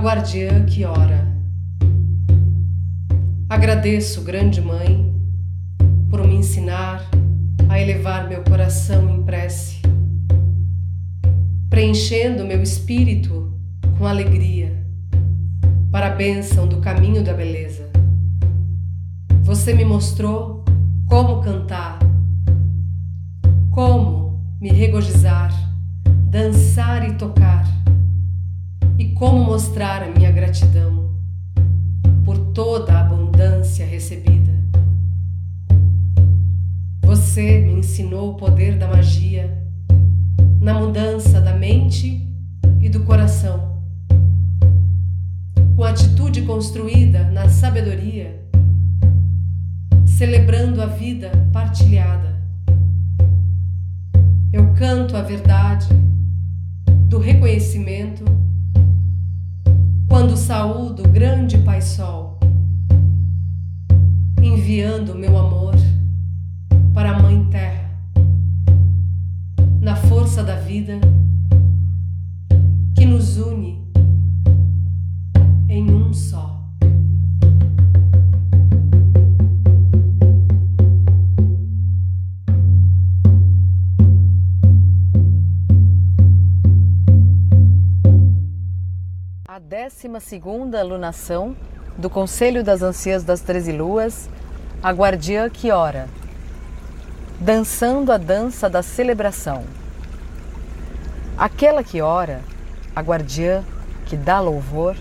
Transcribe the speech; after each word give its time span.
guardiã 0.00 0.64
que 0.64 0.82
ora. 0.82 1.28
Agradeço, 3.50 4.22
grande 4.22 4.60
mãe, 4.62 5.14
por 6.08 6.26
me 6.26 6.36
ensinar 6.36 7.04
a 7.68 7.78
elevar 7.78 8.26
meu 8.26 8.42
coração 8.42 9.10
em 9.10 9.22
prece, 9.22 9.82
preenchendo 11.68 12.46
meu 12.46 12.62
espírito 12.62 13.52
com 13.98 14.06
alegria 14.06 14.74
para 15.92 16.06
a 16.06 16.10
bênção 16.16 16.66
do 16.66 16.78
caminho 16.78 17.22
da 17.22 17.34
beleza. 17.34 17.90
Você 19.42 19.74
me 19.74 19.84
mostrou 19.84 20.64
como 21.06 21.42
cantar, 21.42 21.98
como 23.70 24.40
me 24.58 24.70
regozijar, 24.70 25.52
dançar 26.30 27.06
e 27.06 27.14
tocar, 27.14 27.79
como 29.20 29.44
mostrar 29.44 30.02
a 30.02 30.08
minha 30.08 30.32
gratidão 30.32 31.14
por 32.24 32.38
toda 32.54 32.94
a 32.94 33.00
abundância 33.02 33.84
recebida. 33.84 34.50
Você 37.02 37.58
me 37.58 37.74
ensinou 37.74 38.30
o 38.30 38.34
poder 38.38 38.78
da 38.78 38.88
magia 38.88 39.62
na 40.58 40.72
mudança 40.72 41.38
da 41.38 41.52
mente 41.52 42.26
e 42.80 42.88
do 42.88 43.00
coração. 43.00 43.82
Com 45.76 45.84
atitude 45.84 46.40
construída 46.40 47.24
na 47.24 47.46
sabedoria, 47.46 48.42
celebrando 50.06 50.80
a 50.80 50.86
vida 50.86 51.30
partilhada. 51.52 52.40
Eu 54.50 54.72
canto 54.72 55.14
a 55.14 55.20
verdade 55.20 55.88
do 57.06 57.18
reconhecimento 57.18 58.39
quando 60.10 60.36
saúdo 60.36 61.04
o 61.04 61.08
grande 61.08 61.56
Pai 61.58 61.80
Sol, 61.80 62.40
enviando 64.42 65.14
meu 65.14 65.38
amor 65.38 65.76
para 66.92 67.12
a 67.12 67.22
Mãe 67.22 67.44
Terra, 67.48 67.88
na 69.80 69.94
força 69.94 70.42
da 70.42 70.56
vida 70.56 70.98
que 72.96 73.06
nos 73.06 73.36
une 73.36 73.80
em 75.68 75.88
um 75.88 76.12
só. 76.12 76.49
A 89.90 90.08
12 90.08 90.20
segunda 90.20 90.78
alunação 90.78 91.56
do 91.98 92.08
Conselho 92.08 92.62
das 92.62 92.80
Anciãs 92.80 93.24
das 93.24 93.40
Treze 93.40 93.72
Luas, 93.72 94.30
a 94.80 94.92
guardiã 94.92 95.50
que 95.50 95.72
ora 95.72 96.08
dançando 97.40 98.12
a 98.12 98.16
dança 98.16 98.70
da 98.70 98.82
celebração. 98.82 99.64
Aquela 101.36 101.82
que 101.82 102.00
ora, 102.00 102.40
a 102.94 103.00
guardiã 103.00 103.64
que 104.06 104.16
dá 104.16 104.38
louvor, 104.38 104.96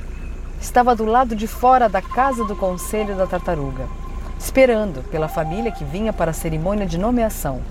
estava 0.60 0.96
do 0.96 1.06
lado 1.06 1.36
de 1.36 1.46
fora 1.46 1.88
da 1.88 2.02
casa 2.02 2.44
do 2.44 2.56
conselho 2.56 3.16
da 3.16 3.28
tartaruga, 3.28 3.88
esperando 4.40 5.04
pela 5.12 5.28
família 5.28 5.72
que 5.72 5.84
vinha 5.84 6.12
para 6.12 6.32
a 6.32 6.34
cerimônia 6.34 6.88
de 6.88 6.98
nomeação. 6.98 7.62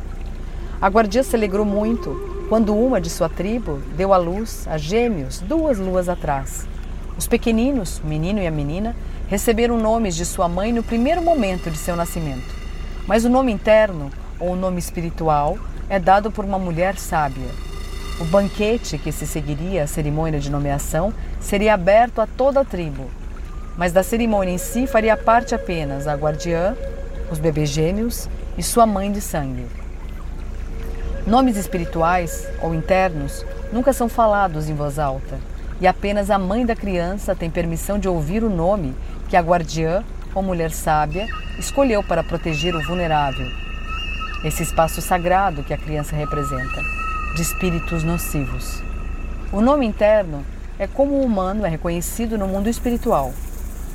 A 0.80 0.86
guardiã 0.86 1.24
se 1.24 1.34
alegrou 1.34 1.66
muito 1.66 2.46
quando 2.48 2.76
uma 2.76 3.00
de 3.00 3.10
sua 3.10 3.28
tribo 3.28 3.78
deu 3.96 4.14
à 4.14 4.16
luz 4.16 4.68
a 4.68 4.78
gêmeos 4.78 5.40
duas 5.40 5.78
luas 5.78 6.08
atrás. 6.08 6.68
Os 7.18 7.26
pequeninos, 7.26 7.98
o 7.98 8.06
menino 8.06 8.40
e 8.40 8.46
a 8.46 8.50
menina, 8.50 8.94
receberam 9.26 9.76
nomes 9.76 10.14
de 10.14 10.24
sua 10.24 10.48
mãe 10.48 10.72
no 10.72 10.84
primeiro 10.84 11.20
momento 11.20 11.68
de 11.68 11.76
seu 11.76 11.96
nascimento, 11.96 12.54
mas 13.08 13.24
o 13.24 13.28
nome 13.28 13.50
interno 13.50 14.08
ou 14.38 14.54
nome 14.54 14.78
espiritual, 14.78 15.58
é 15.90 15.98
dado 15.98 16.30
por 16.30 16.44
uma 16.44 16.60
mulher 16.60 16.96
sábia. 16.96 17.48
O 18.20 18.24
banquete 18.24 18.96
que 18.98 19.10
se 19.10 19.26
seguiria 19.26 19.82
à 19.82 19.86
cerimônia 19.88 20.38
de 20.38 20.48
nomeação 20.48 21.12
seria 21.40 21.74
aberto 21.74 22.20
a 22.20 22.26
toda 22.26 22.60
a 22.60 22.64
tribo, 22.64 23.10
mas 23.76 23.92
da 23.92 24.04
cerimônia 24.04 24.52
em 24.52 24.58
si 24.58 24.86
faria 24.86 25.16
parte 25.16 25.56
apenas 25.56 26.06
a 26.06 26.14
guardiã, 26.14 26.76
os 27.32 27.40
bebês 27.40 27.68
gêmeos 27.68 28.28
e 28.56 28.62
sua 28.62 28.86
mãe 28.86 29.10
de 29.10 29.20
sangue. 29.20 29.66
Nomes 31.26 31.56
espirituais 31.56 32.48
ou 32.62 32.72
internos 32.74 33.44
nunca 33.72 33.92
são 33.92 34.08
falados 34.08 34.68
em 34.68 34.74
voz 34.74 35.00
alta, 35.00 35.38
e 35.80 35.86
apenas 35.86 36.30
a 36.30 36.38
mãe 36.38 36.66
da 36.66 36.74
criança 36.74 37.34
tem 37.34 37.50
permissão 37.50 37.98
de 37.98 38.08
ouvir 38.08 38.42
o 38.42 38.50
nome 38.50 38.94
que 39.28 39.36
a 39.36 39.40
guardiã 39.40 40.04
ou 40.34 40.42
mulher 40.42 40.70
sábia 40.70 41.26
escolheu 41.58 42.02
para 42.02 42.24
proteger 42.24 42.74
o 42.74 42.82
vulnerável 42.82 43.68
esse 44.44 44.62
espaço 44.62 45.02
sagrado 45.02 45.64
que 45.64 45.74
a 45.74 45.78
criança 45.78 46.14
representa, 46.14 46.82
de 47.34 47.42
espíritos 47.42 48.04
nocivos. 48.04 48.82
O 49.52 49.60
nome 49.60 49.84
interno 49.84 50.44
é 50.78 50.86
como 50.86 51.14
o 51.14 51.24
humano 51.24 51.66
é 51.66 51.68
reconhecido 51.68 52.38
no 52.38 52.46
mundo 52.46 52.68
espiritual. 52.68 53.32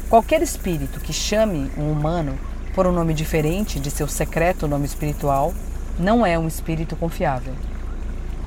Qualquer 0.10 0.42
espírito 0.42 1.00
que 1.00 1.14
chame 1.14 1.72
um 1.78 1.92
humano 1.92 2.38
por 2.76 2.86
um 2.86 2.92
nome 2.92 3.14
diferente 3.14 3.80
de 3.80 3.90
seu 3.90 4.08
secreto 4.08 4.68
nome 4.68 4.86
espiritual 4.86 5.54
não 5.98 6.26
é 6.26 6.38
um 6.38 6.48
espírito 6.48 6.96
confiável. 6.96 7.54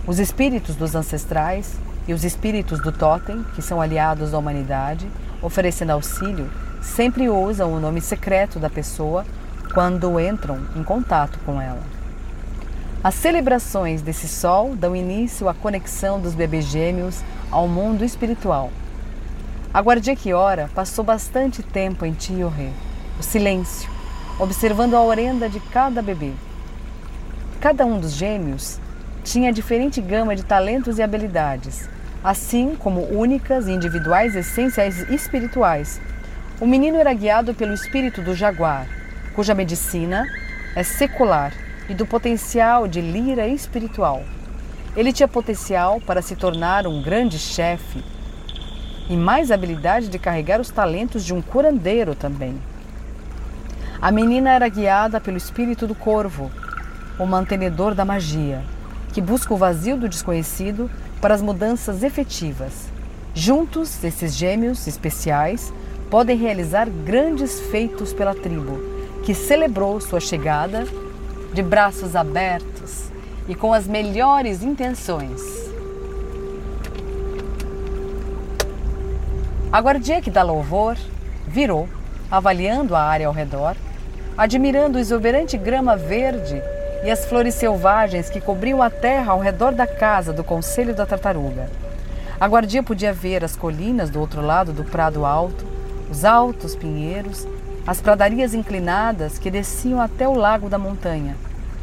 Os 0.07 0.19
espíritos 0.19 0.77
dos 0.77 0.95
ancestrais 0.95 1.79
e 2.09 2.13
os 2.13 2.25
espíritos 2.25 2.81
do 2.81 2.93
totem, 2.93 3.45
que 3.55 3.63
são 3.63 3.81
aliados 3.81 4.31
da 4.31 4.39
humanidade, 4.39 5.09
oferecendo 5.43 5.91
auxílio, 5.91 6.51
sempre 6.81 7.29
usam 7.29 7.73
o 7.73 7.81
nome 7.81 8.01
secreto 8.01 8.59
da 8.59 8.71
pessoa 8.71 9.25
quando 9.75 10.19
entram 10.21 10.59
em 10.75 10.83
contato 10.83 11.39
com 11.45 11.61
ela. 11.61 11.83
As 13.03 13.15
celebrações 13.15 14.03
desse 14.03 14.27
sol 14.27 14.75
dão 14.75 14.97
início 14.97 15.49
à 15.49 15.55
conexão 15.55 16.21
dos 16.21 16.35
bebês 16.35 16.65
gêmeos 16.65 17.23
ao 17.51 17.69
mundo 17.69 18.05
espiritual. 18.05 18.71
A 19.73 19.81
guardia 19.81 20.17
que 20.17 20.33
ora 20.33 20.71
passou 20.75 21.05
bastante 21.05 21.63
tempo 21.63 22.07
em 22.07 22.13
Tioré, 22.13 22.71
o 23.19 23.23
silêncio, 23.23 23.91
observando 24.39 24.95
a 24.95 25.03
orenda 25.03 25.49
de 25.49 25.61
cada 25.61 26.01
bebê. 26.01 26.33
Cada 27.61 27.85
um 27.85 27.99
dos 27.99 28.13
gêmeos 28.13 28.79
tinha 29.23 29.53
diferente 29.53 30.01
gama 30.01 30.35
de 30.35 30.45
talentos 30.45 30.99
e 30.99 31.03
habilidades, 31.03 31.89
assim 32.27 32.75
como 32.75 33.03
únicas 33.03 33.69
e 33.69 33.71
individuais 33.71 34.35
essências 34.35 34.99
espirituais. 35.09 36.01
O 36.61 36.67
menino 36.67 36.97
era 36.97 37.15
guiado 37.15 37.55
pelo 37.55 37.73
espírito 37.73 38.21
do 38.21 38.35
jaguar, 38.35 38.89
cuja 39.33 39.55
medicina 39.55 40.27
é 40.75 40.83
secular 40.83 41.53
e 41.89 41.95
do 41.95 42.05
potencial 42.05 42.89
de 42.89 43.01
lira 43.01 43.47
espiritual. 43.47 44.25
Ele 44.97 45.13
tinha 45.13 45.29
potencial 45.29 46.01
para 46.01 46.21
se 46.21 46.35
tornar 46.35 46.85
um 46.85 47.01
grande 47.01 47.39
chefe 47.39 48.03
e 49.09 49.17
mais 49.17 49.53
habilidade 49.53 50.09
de 50.09 50.19
carregar 50.19 50.61
os 50.61 50.71
talentos 50.71 51.25
de 51.25 51.33
um 51.33 51.41
curandeiro 51.41 52.17
também. 52.17 52.61
A 54.03 54.11
menina 54.11 54.51
era 54.51 54.69
guiada 54.69 55.21
pelo 55.21 55.37
espírito 55.37 55.87
do 55.87 55.95
corvo, 55.95 56.51
o 57.21 57.25
mantenedor 57.25 57.95
da 57.95 58.05
magia, 58.05 58.65
que 59.13 59.21
busca 59.21 59.55
o 59.55 59.57
vazio 59.57 59.97
do 59.97 60.09
desconhecido 60.09 60.91
para 61.21 61.35
as 61.35 61.43
mudanças 61.43 62.03
efetivas. 62.03 62.89
Juntos, 63.35 64.03
esses 64.03 64.35
gêmeos 64.35 64.87
especiais 64.87 65.73
podem 66.11 66.37
realizar 66.37 66.89
grandes 66.89 67.61
feitos 67.61 68.13
pela 68.13 68.35
tribo 68.35 68.79
que 69.25 69.35
celebrou 69.35 70.01
sua 70.01 70.21
chegada 70.21 70.87
de 71.53 71.63
braços 71.63 72.15
abertos 72.15 73.11
e 73.49 73.55
com 73.55 73.73
as 73.73 73.87
melhores 73.87 74.63
intenções. 74.63 75.43
A 79.73 79.81
guardia 79.81 80.23
que 80.23 80.31
dá 80.31 80.43
louvor 80.43 80.97
virou, 81.47 81.89
avaliando 82.31 82.95
a 82.95 83.03
área 83.03 83.27
ao 83.27 83.33
redor, 83.33 83.77
admirando 84.37 84.97
o 84.97 85.01
exuberante 85.01 85.59
grama 85.59 85.97
verde 85.97 86.63
e 87.05 87.11
as 87.11 87.25
flores 87.25 87.55
selvagens 87.55 88.31
que 88.31 88.41
cobriam 88.41 88.83
a 88.83 88.91
terra 88.91 89.33
ao 89.33 89.41
redor 89.41 89.73
da 89.73 89.87
casa 89.87 90.33
do 90.33 90.45
Conselho 90.45 90.95
da 90.95 91.07
Tartaruga. 91.07 91.69
A 92.41 92.47
guardia 92.47 92.83
podia 92.83 93.13
ver 93.13 93.45
as 93.45 93.57
colinas 93.57 94.11
do 94.11 94.21
outro 94.21 94.41
lado 94.41 94.73
do 94.73 94.85
prado 94.85 95.25
alto, 95.25 95.67
os 96.11 96.25
altos 96.25 96.75
pinheiros 96.75 97.47
as 97.87 98.01
pradarias 98.01 98.53
inclinadas 98.53 99.39
que 99.39 99.51
desciam 99.51 100.01
até 100.01 100.27
o 100.27 100.35
lago 100.35 100.69
da 100.69 100.77
montanha. 100.77 101.37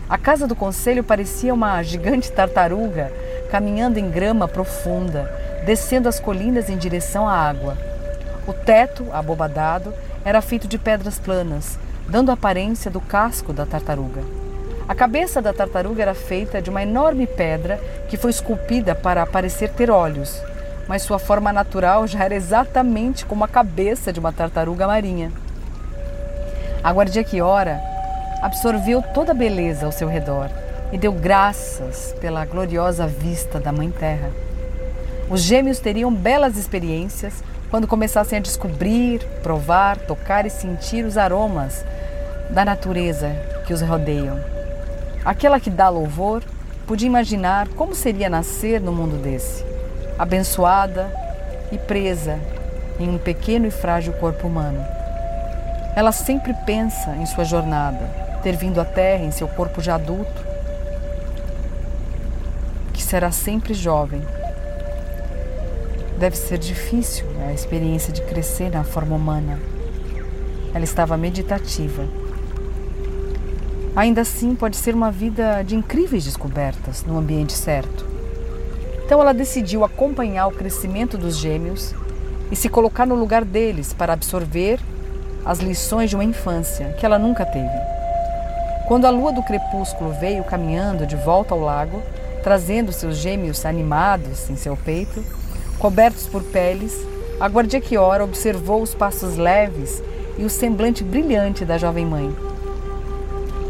A 0.10 0.18
casa 0.18 0.46
do 0.46 0.56
conselho 0.56 1.04
parecia 1.04 1.54
uma 1.54 1.82
gigante 1.82 2.30
tartaruga 2.32 3.12
caminhando 3.50 4.00
em 4.00 4.10
grama 4.10 4.48
profunda, 4.48 5.32
descendo 5.66 6.10
as 6.10 6.20
colinas 6.20 6.70
em 6.70 6.78
direção 6.78 7.28
à 7.30 7.34
água. 7.34 7.78
O 8.46 8.52
teto, 8.52 9.08
abobadado, 9.14 9.94
era 10.26 10.42
feito 10.42 10.68
de 10.68 10.78
pedras 10.78 11.20
planas, 11.20 11.80
dando 12.10 12.32
a 12.32 12.34
aparência 12.34 12.92
do 12.92 13.00
casco 13.00 13.54
da 13.54 13.66
tartaruga. 13.66 14.43
A 14.88 14.94
cabeça 14.94 15.42
da 15.42 15.54
tartaruga 15.54 16.02
era 16.02 16.14
feita 16.14 16.62
de 16.62 16.70
uma 16.70 16.84
enorme 16.84 17.26
pedra 17.26 17.80
que 18.10 18.18
foi 18.18 18.32
esculpida 18.32 18.94
para 18.94 19.26
parecer 19.26 19.70
ter 19.70 19.90
olhos. 19.90 20.42
mas 20.88 21.02
sua 21.02 21.20
forma 21.20 21.54
natural 21.54 22.06
já 22.08 22.24
era 22.24 22.36
exatamente 22.36 23.26
como 23.26 23.44
a 23.44 23.48
cabeça 23.48 24.12
de 24.12 24.20
uma 24.20 24.34
tartaruga 24.34 24.88
marinha. 24.88 25.32
A 26.84 26.92
guardia 26.92 27.24
Kiora 27.24 27.80
absorveu 28.42 29.02
toda 29.02 29.32
a 29.32 29.36
beleza 29.36 29.86
ao 29.86 29.92
seu 29.92 30.08
redor 30.08 30.50
e 30.92 30.98
deu 30.98 31.14
graças 31.14 32.14
pela 32.20 32.46
gloriosa 32.46 33.08
vista 33.08 33.60
da 33.60 33.72
Mãe 33.72 33.90
Terra. 33.90 34.30
Os 35.30 35.42
gêmeos 35.42 35.80
teriam 35.80 36.14
belas 36.14 36.58
experiências 36.58 37.42
quando 37.72 37.88
começassem 37.88 38.38
a 38.38 38.42
descobrir, 38.42 39.24
provar, 39.42 39.98
tocar 39.98 40.46
e 40.46 40.50
sentir 40.50 41.06
os 41.06 41.18
aromas 41.18 41.86
da 42.50 42.66
natureza 42.66 43.30
que 43.66 43.74
os 43.74 43.82
rodeiam. 43.82 44.38
Aquela 45.26 45.60
que 45.60 45.70
dá 45.70 45.88
louvor 45.88 46.44
podia 46.86 47.08
imaginar 47.08 47.70
como 47.70 47.96
seria 47.96 48.30
nascer 48.30 48.82
no 48.82 48.92
mundo 48.92 49.16
desse, 49.22 49.64
abençoada 50.20 51.10
e 51.72 51.78
presa 51.78 52.38
em 53.00 53.08
um 53.08 53.18
pequeno 53.18 53.66
e 53.66 53.72
frágil 53.72 54.12
corpo 54.14 54.48
humano. 54.48 54.86
Ela 55.96 56.12
sempre 56.12 56.54
pensa 56.66 57.16
em 57.16 57.26
sua 57.26 57.46
jornada, 57.46 58.06
ter 58.44 58.58
vindo 58.58 58.82
à 58.82 58.86
Terra 58.86 59.24
em 59.24 59.32
seu 59.32 59.48
corpo 59.48 59.82
já 59.82 59.96
adulto, 59.96 60.44
que 62.92 63.02
será 63.02 63.32
sempre 63.32 63.74
jovem. 63.74 64.22
Deve 66.18 66.36
ser 66.36 66.58
difícil 66.58 67.26
a 67.48 67.54
experiência 67.54 68.12
de 68.12 68.22
crescer 68.24 68.70
na 68.70 68.84
forma 68.84 69.16
humana. 69.16 69.58
Ela 70.74 70.84
estava 70.84 71.16
meditativa 71.16 72.04
Ainda 73.96 74.22
assim, 74.22 74.56
pode 74.56 74.76
ser 74.76 74.96
uma 74.96 75.12
vida 75.12 75.62
de 75.62 75.76
incríveis 75.76 76.26
descobertas 76.26 77.04
no 77.06 77.18
ambiente 77.18 77.54
certo. 77.54 78.06
Então, 79.06 79.22
ela 79.22 79.34
decidiu 79.34 79.84
acompanhar 79.84 80.48
o 80.48 80.52
crescimento 80.52 81.16
dos 81.16 81.38
gêmeos 81.38 81.94
e 82.52 82.56
se 82.56 82.70
colocar 82.70 83.06
no 83.06 83.14
lugar 83.14 83.46
deles 83.46 83.94
para 83.94 84.14
absorver 84.14 84.80
as 85.46 85.60
lições 85.60 86.10
de 86.10 86.16
uma 86.16 86.24
infância 86.24 86.94
que 87.00 87.06
ela 87.06 87.20
nunca 87.20 87.46
teve. 87.46 87.94
Quando 88.88 89.06
a 89.06 89.12
lua 89.12 89.32
do 89.32 89.44
crepúsculo 89.44 90.12
veio 90.14 90.44
caminhando 90.44 91.06
de 91.06 91.16
volta 91.16 91.54
ao 91.54 91.60
lago, 91.62 92.02
trazendo 92.42 92.92
seus 92.92 93.18
gêmeos 93.18 93.64
animados 93.64 94.50
em 94.50 94.56
seu 94.56 94.76
peito, 94.76 95.24
cobertos 95.78 96.26
por 96.28 96.42
peles, 96.44 96.98
a 97.40 97.48
guardia 97.48 97.80
Kiora 97.80 98.24
observou 98.24 98.82
os 98.82 98.96
passos 98.96 99.38
leves 99.38 100.02
e 100.38 100.44
o 100.44 100.50
semblante 100.50 101.04
brilhante 101.04 101.64
da 101.64 101.78
jovem 101.78 102.06
mãe. 102.06 102.53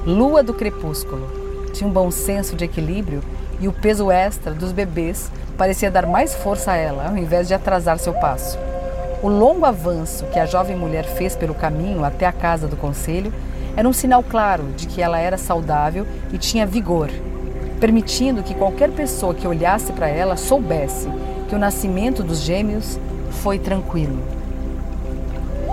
Lua 0.06 0.44
do 0.44 0.54
crepúsculo. 0.54 1.30
Tinha 1.72 1.90
um 1.90 1.94
bom 1.94 2.12
senso 2.12 2.58
de 2.58 2.66
equilíbrio 2.66 3.24
e 3.58 3.70
o 3.70 3.72
peso 3.72 4.12
extra 4.12 4.52
dos 4.52 4.74
bebês 4.74 5.32
parecia 5.58 5.90
dar 5.90 6.06
mais 6.06 6.36
força 6.36 6.74
a 6.74 6.76
ela, 6.76 7.08
ao 7.08 7.18
invés 7.18 7.48
de 7.48 7.54
atrasar 7.54 7.98
seu 7.98 8.14
passo. 8.14 8.60
O 9.22 9.30
longo 9.30 9.66
avanço 9.66 10.26
que 10.26 10.38
a 10.38 10.46
jovem 10.46 10.76
mulher 10.76 11.06
fez 11.06 11.38
pelo 11.38 11.56
caminho 11.56 12.04
até 12.04 12.26
a 12.26 12.34
casa 12.34 12.68
do 12.68 12.76
conselho 12.76 13.34
era 13.78 13.88
um 13.88 13.94
sinal 13.94 14.22
claro 14.22 14.66
de 14.76 14.88
que 14.88 15.02
ela 15.02 15.18
era 15.18 15.38
saudável 15.38 16.06
e 16.34 16.38
tinha 16.38 16.66
vigor, 16.66 17.10
permitindo 17.80 18.44
que 18.44 18.54
qualquer 18.54 18.92
pessoa 18.92 19.34
que 19.34 19.48
olhasse 19.48 19.94
para 19.94 20.10
ela 20.10 20.36
soubesse 20.36 21.08
que 21.48 21.56
o 21.56 21.60
nascimento 21.60 22.22
dos 22.22 22.42
gêmeos 22.42 23.00
foi 23.42 23.58
tranquilo. 23.58 24.20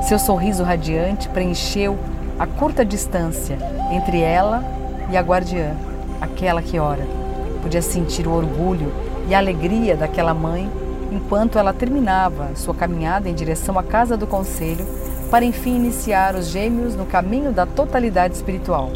Seu 0.06 0.20
sorriso 0.20 0.62
radiante 0.62 1.28
preencheu 1.28 1.98
a 2.40 2.46
curta 2.46 2.86
distância 2.86 3.58
entre 3.92 4.18
ela 4.18 4.64
e 5.10 5.16
a 5.18 5.20
guardiã, 5.20 5.76
aquela 6.22 6.62
que 6.62 6.78
ora. 6.78 7.06
Podia 7.60 7.82
sentir 7.82 8.26
o 8.26 8.32
orgulho 8.32 8.90
e 9.28 9.34
a 9.34 9.38
alegria 9.38 9.94
daquela 9.94 10.32
mãe 10.32 10.70
enquanto 11.12 11.58
ela 11.58 11.74
terminava 11.74 12.56
sua 12.56 12.74
caminhada 12.74 13.28
em 13.28 13.34
direção 13.34 13.78
à 13.78 13.82
casa 13.82 14.16
do 14.16 14.26
conselho 14.26 14.86
para 15.30 15.44
enfim 15.44 15.76
iniciar 15.76 16.34
os 16.34 16.46
gêmeos 16.46 16.96
no 16.96 17.04
caminho 17.04 17.52
da 17.52 17.66
totalidade 17.66 18.36
espiritual. 18.36 18.90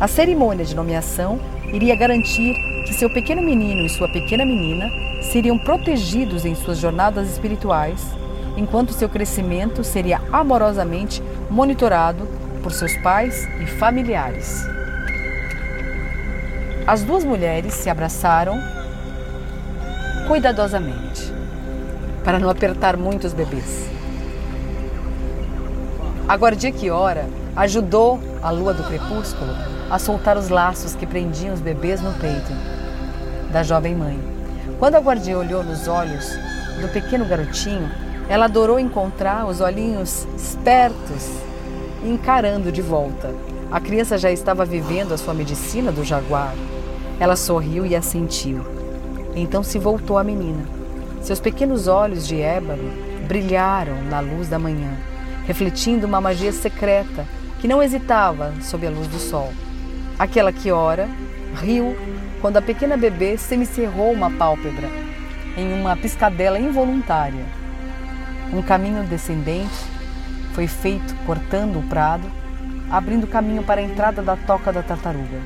A 0.00 0.08
cerimônia 0.08 0.64
de 0.64 0.74
nomeação 0.74 1.38
iria 1.72 1.94
garantir 1.94 2.54
que 2.88 2.94
seu 2.94 3.08
pequeno 3.08 3.40
menino 3.40 3.82
e 3.82 3.88
sua 3.88 4.08
pequena 4.08 4.44
menina 4.44 4.90
seriam 5.22 5.56
protegidos 5.56 6.44
em 6.44 6.56
suas 6.56 6.78
jornadas 6.78 7.30
espirituais 7.30 8.04
enquanto 8.56 8.92
seu 8.92 9.08
crescimento 9.08 9.84
seria 9.84 10.20
amorosamente 10.32 11.22
monitorado 11.50 12.26
por 12.62 12.72
seus 12.72 12.96
pais 12.98 13.48
e 13.60 13.66
familiares. 13.66 14.66
As 16.86 17.02
duas 17.02 17.24
mulheres 17.24 17.74
se 17.74 17.90
abraçaram 17.90 18.60
cuidadosamente 20.26 21.32
para 22.24 22.38
não 22.38 22.50
apertar 22.50 22.96
muito 22.96 23.26
os 23.26 23.32
bebês. 23.32 23.88
A 26.28 26.34
guardia 26.36 26.72
que 26.72 26.90
ora 26.90 27.28
ajudou 27.54 28.20
a 28.42 28.50
lua 28.50 28.74
do 28.74 28.82
crepúsculo 28.84 29.52
a 29.90 29.98
soltar 29.98 30.36
os 30.36 30.48
laços 30.48 30.94
que 30.94 31.06
prendiam 31.06 31.54
os 31.54 31.60
bebês 31.60 32.00
no 32.00 32.12
peito 32.14 32.52
da 33.52 33.62
jovem 33.62 33.94
mãe. 33.94 34.18
Quando 34.78 34.96
a 34.96 35.00
guardia 35.00 35.38
olhou 35.38 35.62
nos 35.62 35.86
olhos 35.86 36.36
do 36.80 36.88
pequeno 36.92 37.24
garotinho, 37.24 37.88
ela 38.28 38.46
adorou 38.46 38.78
encontrar 38.78 39.46
os 39.46 39.60
olhinhos 39.60 40.26
espertos 40.36 41.30
encarando 42.04 42.72
de 42.72 42.82
volta. 42.82 43.34
A 43.70 43.80
criança 43.80 44.18
já 44.18 44.30
estava 44.30 44.64
vivendo 44.64 45.12
a 45.12 45.18
sua 45.18 45.34
medicina 45.34 45.90
do 45.90 46.04
jaguar. 46.04 46.54
Ela 47.18 47.36
sorriu 47.36 47.86
e 47.86 47.96
assentiu. 47.96 48.64
Então 49.34 49.62
se 49.62 49.78
voltou 49.78 50.18
à 50.18 50.24
menina. 50.24 50.64
Seus 51.20 51.40
pequenos 51.40 51.88
olhos 51.88 52.26
de 52.26 52.40
ébano 52.40 52.90
brilharam 53.26 54.02
na 54.08 54.20
luz 54.20 54.48
da 54.48 54.58
manhã, 54.58 54.96
refletindo 55.46 56.06
uma 56.06 56.20
magia 56.20 56.52
secreta 56.52 57.26
que 57.60 57.66
não 57.66 57.82
hesitava 57.82 58.52
sob 58.62 58.86
a 58.86 58.90
luz 58.90 59.08
do 59.08 59.18
sol. 59.18 59.52
Aquela 60.18 60.52
que 60.52 60.70
ora 60.70 61.08
riu 61.56 61.96
quando 62.40 62.58
a 62.58 62.62
pequena 62.62 62.96
bebê 62.96 63.36
semicerrou 63.36 64.12
uma 64.12 64.30
pálpebra 64.30 64.88
em 65.56 65.72
uma 65.72 65.96
piscadela 65.96 66.58
involuntária. 66.58 67.44
Um 68.52 68.62
caminho 68.62 69.02
descendente 69.04 69.74
foi 70.52 70.66
feito 70.68 71.14
cortando 71.26 71.80
o 71.80 71.82
prado, 71.82 72.30
abrindo 72.90 73.26
caminho 73.26 73.62
para 73.64 73.80
a 73.80 73.84
entrada 73.84 74.22
da 74.22 74.36
toca 74.36 74.72
da 74.72 74.82
tartaruga. 74.82 75.40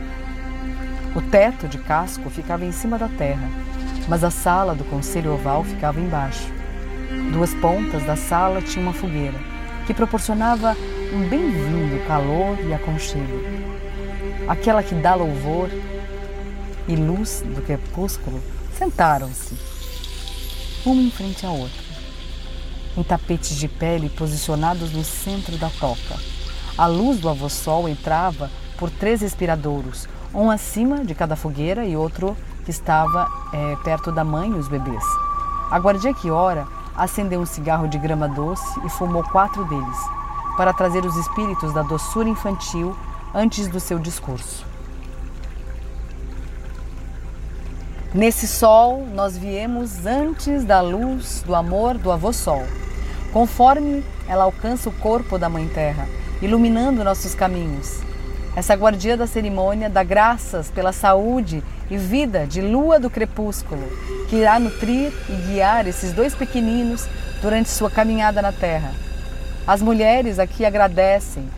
O 1.17 1.23
teto 1.23 1.67
de 1.67 1.79
casco 1.79 2.29
ficava 2.29 2.65
em 2.65 2.71
cima 2.71 2.99
da 2.99 3.09
terra, 3.09 3.49
mas 4.07 4.23
a 4.23 4.31
sala 4.31 4.75
do 4.75 4.85
conselho 4.85 5.33
oval 5.33 5.65
ficava 5.65 5.99
embaixo. 5.99 6.47
Duas 7.33 7.55
pontas 7.55 8.05
da 8.05 8.17
sala 8.17 8.61
tinham 8.61 8.85
uma 8.85 8.93
fogueira, 8.93 9.39
que 9.87 9.95
proporcionava 9.95 10.77
um 11.13 11.27
bem-vindo 11.27 12.07
calor 12.07 12.57
e 12.65 12.73
aconchego. 12.73 13.43
Aquela 14.47 14.83
que 14.83 14.95
dá 14.95 15.15
louvor 15.15 15.71
e 16.87 16.95
luz 16.95 17.43
do 17.45 17.63
crepúsculo 17.63 18.41
sentaram-se, 18.79 19.57
uma 20.85 21.01
em 21.01 21.11
frente 21.11 21.45
à 21.45 21.51
outra 21.51 21.90
em 23.01 23.03
tapetes 23.03 23.57
de 23.57 23.67
pele 23.67 24.11
posicionados 24.11 24.93
no 24.93 25.03
centro 25.03 25.57
da 25.57 25.71
toca. 25.71 26.17
A 26.77 26.87
luz 26.87 27.19
do 27.19 27.31
avô-sol 27.31 27.89
entrava 27.89 28.51
por 28.79 28.91
três 28.91 29.23
respiradouros, 29.23 30.07
um 30.35 30.51
acima 30.51 31.03
de 31.03 31.15
cada 31.15 31.35
fogueira 31.35 31.85
e 31.87 31.97
outro 31.97 32.37
que 32.65 32.71
estava 32.71 33.27
é, 33.53 33.77
perto 33.77 34.13
da 34.13 34.23
mãe 34.23 34.51
e 34.51 34.55
os 34.55 34.69
bebês. 34.69 35.03
A 35.71 35.79
guardia 35.79 36.13
que 36.13 36.31
ora 36.31 36.67
acendeu 36.95 37.41
um 37.41 37.47
cigarro 37.47 37.89
de 37.89 37.97
grama 37.97 38.29
doce 38.29 38.81
e 38.85 38.91
fumou 38.91 39.23
quatro 39.25 39.65
deles, 39.65 39.99
para 40.59 40.75
trazer 40.75 41.05
os 41.05 41.17
espíritos 41.17 41.73
da 41.73 41.83
doçura 41.83 42.29
infantil 42.29 42.95
antes 43.35 43.67
do 43.67 43.81
seu 43.81 43.99
discurso. 43.99 44.67
Nesse 48.13 48.47
sol, 48.47 49.07
nós 49.15 49.39
viemos 49.39 50.05
antes 50.05 50.65
da 50.65 50.81
luz 50.83 51.43
do 51.47 51.55
amor 51.55 51.97
do 51.97 52.11
avô 52.11 52.33
sol. 52.33 52.67
Conforme 53.33 54.03
ela 54.29 54.45
alcança 54.45 54.89
o 54.89 54.93
corpo 54.93 55.39
da 55.39 55.49
Mãe 55.49 55.69
Terra, 55.69 56.09
iluminando 56.43 57.05
nossos 57.05 57.35
caminhos. 57.35 58.01
Essa 58.57 58.75
guardia 58.75 59.17
da 59.17 59.27
cerimônia 59.27 59.89
dá 59.89 60.03
graças 60.03 60.69
pela 60.69 60.93
saúde 60.93 61.63
e 61.89 61.97
vida 61.97 62.45
de 62.47 62.61
lua 62.61 62.99
do 62.99 63.09
crepúsculo, 63.09 63.87
que 64.29 64.37
irá 64.37 64.59
nutrir 64.59 65.13
e 65.29 65.33
guiar 65.47 65.87
esses 65.87 66.13
dois 66.13 66.35
pequeninos 66.35 67.07
durante 67.41 67.69
sua 67.69 67.91
caminhada 67.91 68.43
na 68.43 68.51
terra. 68.51 68.93
As 69.65 69.81
mulheres 69.81 70.41
aqui 70.41 70.65
agradecem 70.65 71.49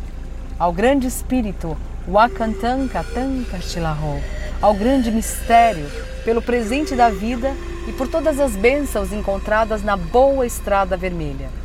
ao 0.58 0.72
grande 0.72 1.06
espírito 1.06 1.76
Wakantanka 2.06 3.02
Tankashilaho, 3.14 4.20
ao 4.60 4.74
grande 4.74 5.10
mistério 5.10 5.90
pelo 6.24 6.42
presente 6.42 6.94
da 6.94 7.08
vida 7.08 7.54
e 7.88 7.92
por 7.92 8.08
todas 8.08 8.38
as 8.38 8.54
bênçãos 8.54 9.12
encontradas 9.12 9.82
na 9.82 9.96
boa 9.96 10.46
estrada 10.46 10.96
vermelha. 10.96 11.61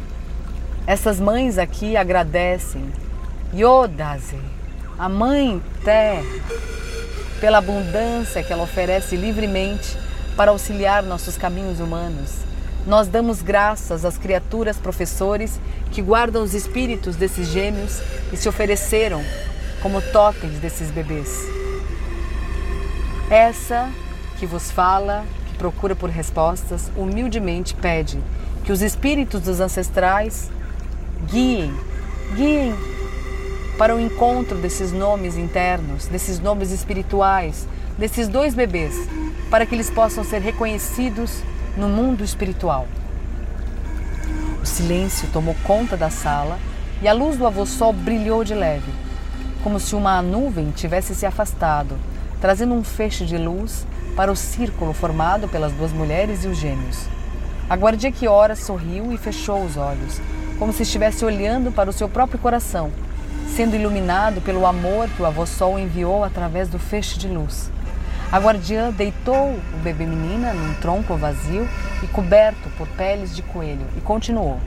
Essas 0.88 1.20
mães 1.20 1.58
aqui 1.58 1.98
agradecem 1.98 2.89
Yodase, 3.53 4.39
a 4.98 5.10
Mãe 5.10 5.62
Terra, 5.84 6.24
pela 7.41 7.58
abundância 7.58 8.41
que 8.41 8.53
ela 8.53 8.63
oferece 8.63 9.17
livremente 9.17 9.98
para 10.38 10.51
auxiliar 10.51 11.03
nossos 11.03 11.36
caminhos 11.36 11.79
humanos 11.82 12.46
Nós 12.86 13.10
damos 13.10 13.41
graças 13.41 14.06
às 14.06 14.17
criaturas 14.17 14.77
professores 14.77 15.60
que 15.91 16.01
guardam 16.01 16.41
os 16.41 16.53
espíritos 16.53 17.17
desses 17.17 17.50
gêmeos 17.50 18.00
e 18.32 18.38
se 18.38 18.48
ofereceram 18.48 19.22
como 19.82 20.01
totens 20.01 20.58
desses 20.60 20.89
bebês. 20.89 21.38
Essa 23.29 23.91
que 24.39 24.46
vos 24.46 24.72
fala, 24.72 25.25
que 25.50 25.58
procura 25.58 25.98
por 25.98 26.10
respostas, 26.10 26.89
humildemente 26.96 27.75
pede 27.75 28.24
que 28.63 28.72
os 28.72 28.82
espíritos 28.82 29.41
dos 29.41 29.60
ancestrais 29.60 30.50
guiem, 31.25 31.74
guiem 32.36 32.75
para 33.77 33.95
o 33.95 34.00
encontro 34.00 34.57
desses 34.57 34.91
nomes 34.91 35.38
internos, 35.38 36.07
desses 36.07 36.39
nomes 36.39 36.71
espirituais, 36.71 37.67
desses 37.97 38.27
dois 38.27 38.53
bebês, 38.53 38.95
para 39.50 39.65
que 39.65 39.75
eles 39.75 39.89
possam 39.89 40.24
ser 40.24 40.41
reconhecidos 40.41 41.41
no 41.75 41.88
mundo 41.88 42.24
espiritual. 42.24 42.88
O 44.62 44.65
silêncio 44.65 45.29
tomou 45.31 45.55
conta 45.63 45.95
da 45.95 46.09
sala 46.09 46.57
e 47.01 47.07
a 47.07 47.13
luz 47.13 47.38
do 47.38 47.45
avô 47.45 47.65
sol 47.65 47.93
brilhou 47.93 48.43
de 48.43 48.55
leve, 48.55 48.91
como 49.63 49.79
se 49.79 49.95
uma 49.95 50.21
nuvem 50.21 50.71
tivesse 50.71 51.13
se 51.13 51.25
afastado, 51.25 51.97
trazendo 52.41 52.74
um 52.74 52.83
feixe 52.83 53.25
de 53.25 53.38
luz 53.38 53.86
para 54.15 54.31
o 54.31 54.36
círculo 54.36 54.93
formado 54.93 55.47
pelas 55.47 55.71
duas 55.74 55.91
mulheres 55.91 56.43
e 56.43 56.47
os 56.47 56.57
gêmeos. 56.57 57.05
A 57.69 57.75
guardia 57.75 58.12
que 58.12 58.27
ora 58.27 58.55
sorriu 58.55 59.12
e 59.13 59.17
fechou 59.17 59.63
os 59.63 59.77
olhos, 59.77 60.19
como 60.57 60.73
se 60.73 60.83
estivesse 60.83 61.23
olhando 61.23 61.71
para 61.71 61.89
o 61.89 61.93
seu 61.93 62.09
próprio 62.09 62.39
coração, 62.39 62.91
sendo 63.55 63.75
iluminado 63.75 64.41
pelo 64.41 64.65
amor 64.65 65.07
que 65.09 65.21
o 65.21 65.25
avô 65.25 65.45
sol 65.45 65.77
enviou 65.77 66.23
através 66.23 66.67
do 66.69 66.79
feixe 66.79 67.17
de 67.17 67.27
luz. 67.27 67.71
A 68.31 68.39
guardiã 68.39 68.91
deitou 68.91 69.51
o 69.51 69.77
bebê 69.81 70.05
menina 70.05 70.53
num 70.53 70.73
tronco 70.75 71.15
vazio 71.15 71.67
e 72.03 72.07
coberto 72.07 72.69
por 72.77 72.87
peles 72.89 73.35
de 73.35 73.41
coelho 73.41 73.85
e 73.95 74.01
continuou. 74.01 74.59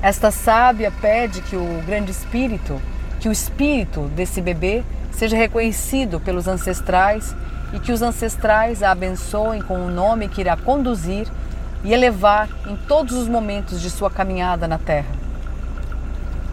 Esta 0.00 0.30
sábia 0.30 0.92
pede 1.00 1.42
que 1.42 1.56
o 1.56 1.82
grande 1.84 2.12
espírito, 2.12 2.80
que 3.18 3.28
o 3.28 3.32
espírito 3.32 4.02
desse 4.14 4.40
bebê 4.40 4.84
seja 5.10 5.36
reconhecido 5.36 6.20
pelos 6.20 6.46
ancestrais 6.46 7.34
e 7.72 7.80
que 7.80 7.90
os 7.90 8.00
ancestrais 8.00 8.82
a 8.82 8.92
abençoem 8.92 9.60
com 9.60 9.74
o 9.84 9.90
nome 9.90 10.28
que 10.28 10.40
irá 10.40 10.56
conduzir 10.56 11.26
e 11.84 11.92
elevar 11.92 12.48
em 12.66 12.76
todos 12.76 13.16
os 13.16 13.28
momentos 13.28 13.80
de 13.80 13.90
sua 13.90 14.10
caminhada 14.10 14.66
na 14.66 14.78
terra. 14.78 15.14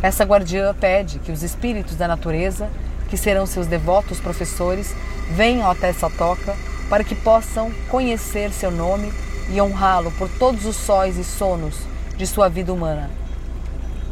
Essa 0.02 0.24
guardiã 0.24 0.74
pede 0.74 1.20
que 1.20 1.32
os 1.32 1.42
espíritos 1.42 1.96
da 1.96 2.08
natureza, 2.08 2.70
que 3.10 3.18
serão 3.18 3.46
seus 3.46 3.68
devotos 3.68 4.20
professores, 4.20 4.96
venham 5.32 5.70
até 5.70 5.90
essa 5.90 6.10
toca 6.10 6.56
para 6.90 7.04
que 7.04 7.16
possam 7.16 7.72
conhecer 7.90 8.52
seu 8.52 8.70
nome 8.70 9.12
e 9.50 9.60
honrá-lo 9.60 10.12
por 10.12 10.30
todos 10.30 10.66
os 10.66 10.76
sóis 10.76 11.18
e 11.18 11.24
sonos 11.24 11.76
de 12.18 12.28
sua 12.28 12.48
vida 12.48 12.72
humana, 12.72 13.10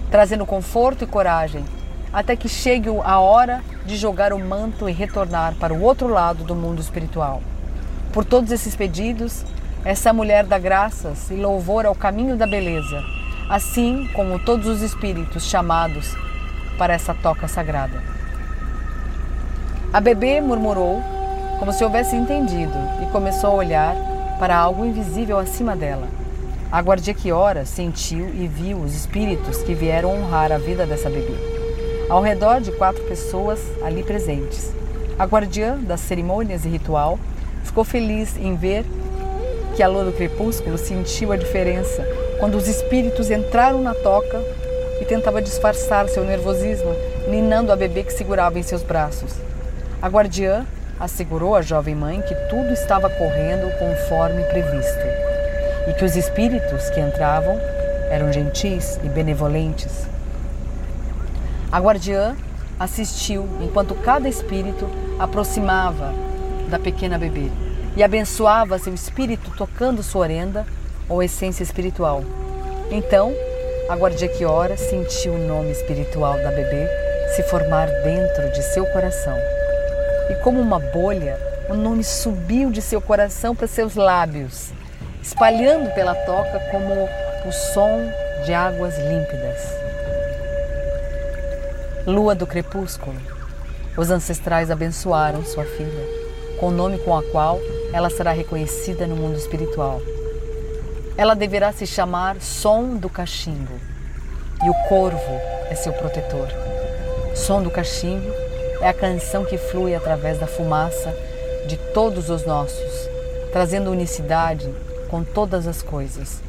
trazendo 0.10 0.46
conforto 0.46 1.04
e 1.04 1.08
coragem 1.08 1.64
até 2.14 2.36
que 2.36 2.48
chegue 2.48 2.90
a 3.04 3.20
hora 3.20 3.64
de 3.86 3.98
jogar 3.98 4.34
o 4.34 4.40
manto 4.40 4.88
e 4.88 4.92
retornar 4.92 5.56
para 5.56 5.74
o 5.74 5.82
outro 5.82 6.08
lado 6.08 6.44
do 6.44 6.56
mundo 6.56 6.80
espiritual. 6.80 7.42
Por 8.12 8.24
todos 8.24 8.52
esses 8.52 8.76
pedidos, 8.76 9.44
essa 9.86 10.14
mulher 10.14 10.46
dá 10.46 10.58
graças 10.58 11.30
e 11.30 11.36
louvor 11.36 11.86
ao 11.86 11.94
caminho 11.94 12.38
da 12.38 12.48
beleza, 12.48 13.04
assim 13.50 14.08
como 14.14 14.40
todos 14.40 14.66
os 14.68 14.82
espíritos 14.82 15.46
chamados 15.46 16.16
para 16.78 16.94
essa 16.94 17.14
toca 17.14 17.50
sagrada. 17.50 18.02
A 19.92 20.00
bebê 20.00 20.40
murmurou, 20.40 21.02
como 21.60 21.74
se 21.74 21.84
houvesse 21.84 22.16
entendido, 22.16 22.74
e 23.02 23.12
começou 23.12 23.52
a 23.52 23.56
olhar 23.56 23.96
para 24.40 24.56
algo 24.56 24.86
invisível 24.86 25.38
acima 25.38 25.76
dela. 25.76 26.08
A 26.72 26.82
ora 27.36 27.66
sentiu 27.66 28.30
e 28.34 28.48
viu 28.48 28.78
os 28.80 28.96
espíritos 28.96 29.62
que 29.64 29.76
vieram 29.76 30.10
honrar 30.12 30.52
a 30.52 30.58
vida 30.58 30.88
dessa 30.88 31.10
bebê. 31.10 31.36
Ao 32.10 32.22
redor 32.22 32.62
de 32.62 32.72
quatro 32.72 33.04
pessoas 33.04 33.60
ali 33.84 34.02
presentes. 34.02 34.74
A 35.20 35.26
guardiã 35.26 35.78
das 35.78 36.00
cerimônias 36.00 36.66
e 36.66 36.70
ritual 36.70 37.20
ficou 37.64 37.84
feliz 37.84 38.36
em 38.38 38.56
ver 38.56 38.86
que 39.76 39.82
a 39.82 39.88
lua 39.88 40.06
do 40.06 40.12
crepúsculo 40.12 40.78
sentiu 40.78 41.32
a 41.32 41.36
diferença 41.36 42.08
quando 42.40 42.56
os 42.56 42.68
espíritos 42.68 43.32
entraram 43.32 43.82
na 43.82 43.94
toca 43.94 44.40
e 45.02 45.06
tentava 45.06 45.42
disfarçar 45.42 46.08
seu 46.08 46.24
nervosismo, 46.24 46.96
ninando 47.28 47.72
a 47.72 47.76
bebê 47.76 48.04
que 48.04 48.14
segurava 48.14 48.60
em 48.60 48.64
seus 48.64 48.84
braços. 48.84 49.34
A 50.02 50.08
guardiã 50.08 50.66
assegurou 51.00 51.56
à 51.56 51.62
jovem 51.62 51.96
mãe 51.96 52.22
que 52.22 52.36
tudo 52.50 52.72
estava 52.72 53.10
correndo 53.10 53.72
conforme 53.80 54.44
previsto 54.44 55.06
e 55.90 55.94
que 55.94 56.06
os 56.06 56.16
espíritos 56.16 56.90
que 56.92 57.00
entravam 57.00 57.60
eram 58.10 58.32
gentis 58.32 59.00
e 59.04 59.10
benevolentes. 59.10 60.06
A 61.72 61.80
guardiã 61.80 62.36
assistiu 62.80 63.48
enquanto 63.60 63.96
cada 63.96 64.30
espírito 64.30 64.88
aproximava 65.18 66.14
da 66.70 66.78
pequena 66.78 67.18
bebê 67.18 67.50
e 67.96 68.04
abençoava 68.04 68.80
seu 68.80 68.94
espírito 68.94 69.52
tocando 69.58 70.04
sua 70.04 70.22
orenda 70.22 70.66
ou 71.08 71.22
essência 71.22 71.64
espiritual. 71.64 72.24
Então, 72.92 73.34
a 73.90 73.96
guardia 73.96 74.28
que 74.28 74.46
ora 74.46 74.78
sentiu 74.78 75.34
o 75.34 75.48
nome 75.48 75.72
espiritual 75.72 76.36
da 76.38 76.50
bebê 76.50 76.88
se 77.36 77.44
formar 77.44 77.88
dentro 78.04 78.52
de 78.52 78.62
seu 78.62 78.86
coração 78.88 79.38
e 80.30 80.36
como 80.36 80.62
uma 80.62 80.80
bolha, 80.80 81.38
o 81.70 81.74
nome 81.74 82.04
subiu 82.04 82.70
de 82.70 82.82
seu 82.82 83.02
coração 83.02 83.56
para 83.56 83.68
seus 83.68 83.96
lábios, 83.96 84.72
espalhando 85.22 85.94
pela 85.94 86.16
toca 86.16 86.60
como 86.72 87.10
o 87.46 87.52
som 87.52 88.10
de 88.46 88.54
águas 88.54 88.98
límpidas. 88.98 89.62
Lua 92.08 92.34
do 92.36 92.48
crepúsculo, 92.48 93.16
os 93.98 94.10
ancestrais 94.10 94.72
abençoaram 94.72 95.44
sua 95.44 95.66
filha, 95.66 96.08
com 96.60 96.68
o 96.68 96.72
nome 96.72 96.98
com 97.00 97.16
a 97.18 97.24
qual 97.24 97.60
ela 97.94 98.10
será 98.10 98.32
reconhecida 98.32 99.08
no 99.08 99.16
mundo 99.16 99.38
espiritual. 99.38 100.02
Ela 101.16 101.36
deverá 101.36 101.72
se 101.72 101.86
chamar 101.86 102.42
Som 102.42 102.98
do 102.98 103.10
Cachimbo, 103.10 103.80
e 104.64 104.70
o 104.70 104.74
corvo 104.90 105.40
é 105.70 105.76
seu 105.76 105.94
protetor. 105.94 106.50
Som 107.36 107.62
do 107.62 107.70
Cachimbo 107.70 108.30
é 108.82 108.90
a 108.90 108.94
canção 108.94 109.46
que 109.46 109.58
flui 109.58 109.96
através 109.96 110.40
da 110.40 110.48
fumaça 110.48 111.16
de 111.68 111.78
todos 111.78 112.30
os 112.30 112.46
nossos, 112.46 113.10
trazendo 113.52 113.92
unicidade 113.92 114.70
com 115.10 115.24
todas 115.24 115.68
as 115.68 115.82
coisas. 115.82 116.42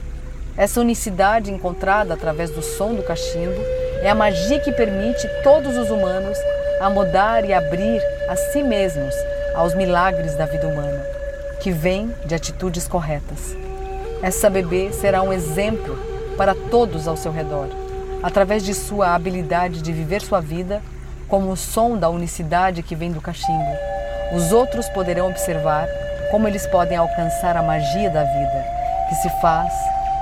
Essa 0.57 0.81
unicidade 0.81 1.51
encontrada 1.51 2.15
através 2.15 2.51
do 2.51 2.63
som 2.63 2.95
do 2.95 3.03
cachimbo 3.03 3.61
é 4.03 4.09
a 4.09 4.15
magia 4.15 4.61
que 4.61 4.73
permite 4.73 5.29
todos 5.43 5.77
os 5.77 5.91
humanos 5.91 6.39
a 6.81 6.89
mudar 6.89 7.45
e 7.45 7.53
abrir 7.53 8.01
a 8.29 8.37
si 8.37 8.63
mesmos 8.63 9.15
aos 9.55 9.75
milagres 9.75 10.35
da 10.37 10.47
vida 10.47 10.67
humana, 10.67 11.05
que 11.65 11.73
vem 11.73 12.15
de 12.27 12.35
atitudes 12.35 12.87
corretas. 12.87 13.57
Essa 14.23 14.51
bebê 14.51 14.93
será 14.93 15.23
um 15.23 15.33
exemplo 15.33 15.99
para 16.37 16.55
todos 16.55 17.09
ao 17.09 17.17
seu 17.17 17.33
redor, 17.33 17.69
através 18.23 18.63
de 18.63 18.75
sua 18.75 19.15
habilidade 19.15 19.81
de 19.81 19.91
viver 19.91 20.21
sua 20.21 20.43
vida 20.43 20.83
como 21.27 21.51
o 21.51 21.57
som 21.57 21.97
da 21.97 22.11
unicidade 22.11 22.83
que 22.83 22.95
vem 22.95 23.11
do 23.11 23.19
cachimbo. 23.19 23.79
Os 24.35 24.53
outros 24.53 24.91
poderão 24.91 25.31
observar 25.31 25.89
como 26.31 26.47
eles 26.47 26.67
podem 26.67 26.99
alcançar 26.99 27.57
a 27.57 27.63
magia 27.63 28.11
da 28.11 28.25
vida, 28.25 28.67
que 29.09 29.15
se 29.15 29.31
faz 29.41 29.73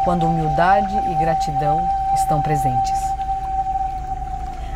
quando 0.04 0.24
humildade 0.24 0.94
e 1.10 1.14
gratidão 1.16 1.84
estão 2.14 2.40
presentes. 2.40 3.00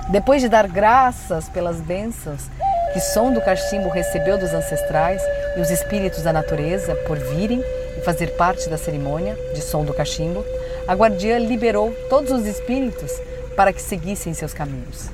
Depois 0.09 0.43
de 0.43 0.49
dar 0.49 0.67
graças 0.67 1.49
pelas 1.49 1.81
bênçãos 1.81 2.51
que 2.93 2.99
som 2.99 3.33
do 3.33 3.41
cachimbo 3.41 3.89
recebeu 3.89 4.37
dos 4.37 4.53
ancestrais 4.53 5.23
e 5.57 5.61
os 5.61 5.71
espíritos 5.71 6.23
da 6.23 6.33
natureza 6.33 6.95
por 7.07 7.19
virem 7.19 7.65
e 7.97 8.01
fazer 8.03 8.33
parte 8.33 8.69
da 8.69 8.77
cerimônia 8.77 9.37
de 9.55 9.63
som 9.63 9.85
do 9.85 9.95
cachimbo, 9.95 10.45
a 10.87 10.95
guardiã 10.95 11.39
liberou 11.39 11.93
todos 12.09 12.31
os 12.31 12.47
espíritos 12.47 13.13
para 13.57 13.73
que 13.73 13.81
seguissem 13.81 14.35
seus 14.35 14.53
caminhos. 14.53 15.09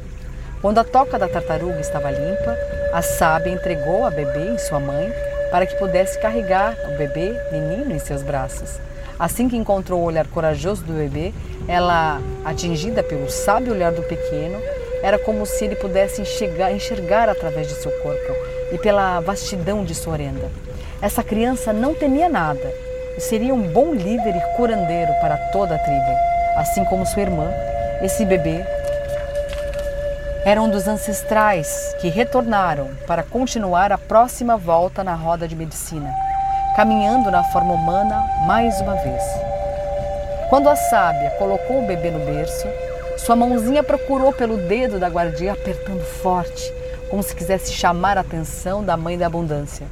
Quando 0.60 0.78
a 0.78 0.84
toca 0.84 1.18
da 1.18 1.28
tartaruga 1.28 1.80
estava 1.80 2.10
limpa, 2.10 2.56
a 2.92 3.02
sábia 3.02 3.52
entregou 3.52 4.04
a 4.04 4.10
bebê 4.10 4.50
em 4.50 4.58
sua 4.58 4.78
mãe 4.78 5.12
para 5.50 5.66
que 5.66 5.76
pudesse 5.76 6.18
carregar 6.18 6.76
o 6.92 6.96
bebê 6.96 7.34
menino 7.50 7.94
em 7.94 7.98
seus 7.98 8.22
braços. 8.22 8.78
Assim 9.18 9.48
que 9.48 9.56
encontrou 9.56 10.00
o 10.00 10.04
olhar 10.04 10.26
corajoso 10.26 10.82
do 10.82 10.94
bebê, 10.94 11.32
ela, 11.68 12.20
atingida 12.44 13.02
pelo 13.02 13.30
sábio 13.30 13.72
olhar 13.72 13.92
do 13.92 14.02
pequeno, 14.02 14.60
era 15.02 15.18
como 15.18 15.44
se 15.44 15.64
ele 15.64 15.76
pudesse 15.76 16.22
enxergar, 16.22 16.72
enxergar 16.72 17.28
através 17.28 17.68
de 17.68 17.74
seu 17.74 17.90
corpo 18.00 18.32
e 18.70 18.78
pela 18.78 19.20
vastidão 19.20 19.84
de 19.84 19.94
sua 19.94 20.12
orenda. 20.12 20.48
Essa 21.00 21.22
criança 21.22 21.72
não 21.72 21.94
temia 21.94 22.28
nada 22.28 22.72
e 23.16 23.20
seria 23.20 23.52
um 23.52 23.62
bom 23.72 23.92
líder 23.92 24.36
e 24.36 24.56
curandeiro 24.56 25.12
para 25.20 25.36
toda 25.50 25.74
a 25.74 25.78
tribo. 25.78 26.16
Assim 26.56 26.84
como 26.84 27.04
sua 27.04 27.22
irmã, 27.22 27.50
esse 28.02 28.24
bebê 28.24 28.64
era 30.44 30.60
um 30.60 30.68
dos 30.68 30.88
ancestrais 30.88 31.94
que 32.00 32.08
retornaram 32.08 32.90
para 33.06 33.22
continuar 33.22 33.92
a 33.92 33.98
próxima 33.98 34.56
volta 34.56 35.04
na 35.04 35.14
roda 35.14 35.46
de 35.46 35.54
medicina, 35.54 36.12
caminhando 36.76 37.30
na 37.30 37.44
forma 37.44 37.74
humana 37.74 38.28
mais 38.46 38.80
uma 38.80 38.94
vez. 38.96 39.22
Quando 40.48 40.68
a 40.68 40.76
sábia 40.76 41.30
colocou 41.38 41.82
o 41.82 41.86
bebê 41.86 42.10
no 42.10 42.24
berço, 42.26 42.66
sua 43.24 43.36
mãozinha 43.36 43.84
procurou 43.84 44.32
pelo 44.32 44.56
dedo 44.56 44.98
da 44.98 45.06
guardia, 45.08 45.52
apertando 45.52 46.02
forte, 46.02 46.74
como 47.08 47.22
se 47.22 47.36
quisesse 47.36 47.72
chamar 47.72 48.18
a 48.18 48.22
atenção 48.22 48.82
da 48.82 48.96
mãe 48.96 49.16
da 49.16 49.26
abundância. 49.26 49.86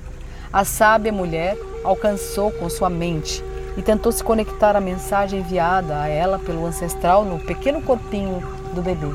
A 0.53 0.65
sábia 0.65 1.13
mulher 1.13 1.57
alcançou 1.85 2.51
com 2.51 2.69
sua 2.69 2.91
mente 2.91 3.45
e 3.77 3.83
tentou 3.83 4.11
se 4.11 4.25
conectar 4.25 4.75
à 4.75 4.81
mensagem 4.81 5.39
enviada 5.39 6.01
a 6.01 6.09
ela 6.09 6.41
pelo 6.41 6.67
ancestral 6.67 7.25
no 7.25 7.39
pequeno 7.39 7.81
corpinho 7.81 8.41
do 8.75 8.83
bebê. 8.83 9.13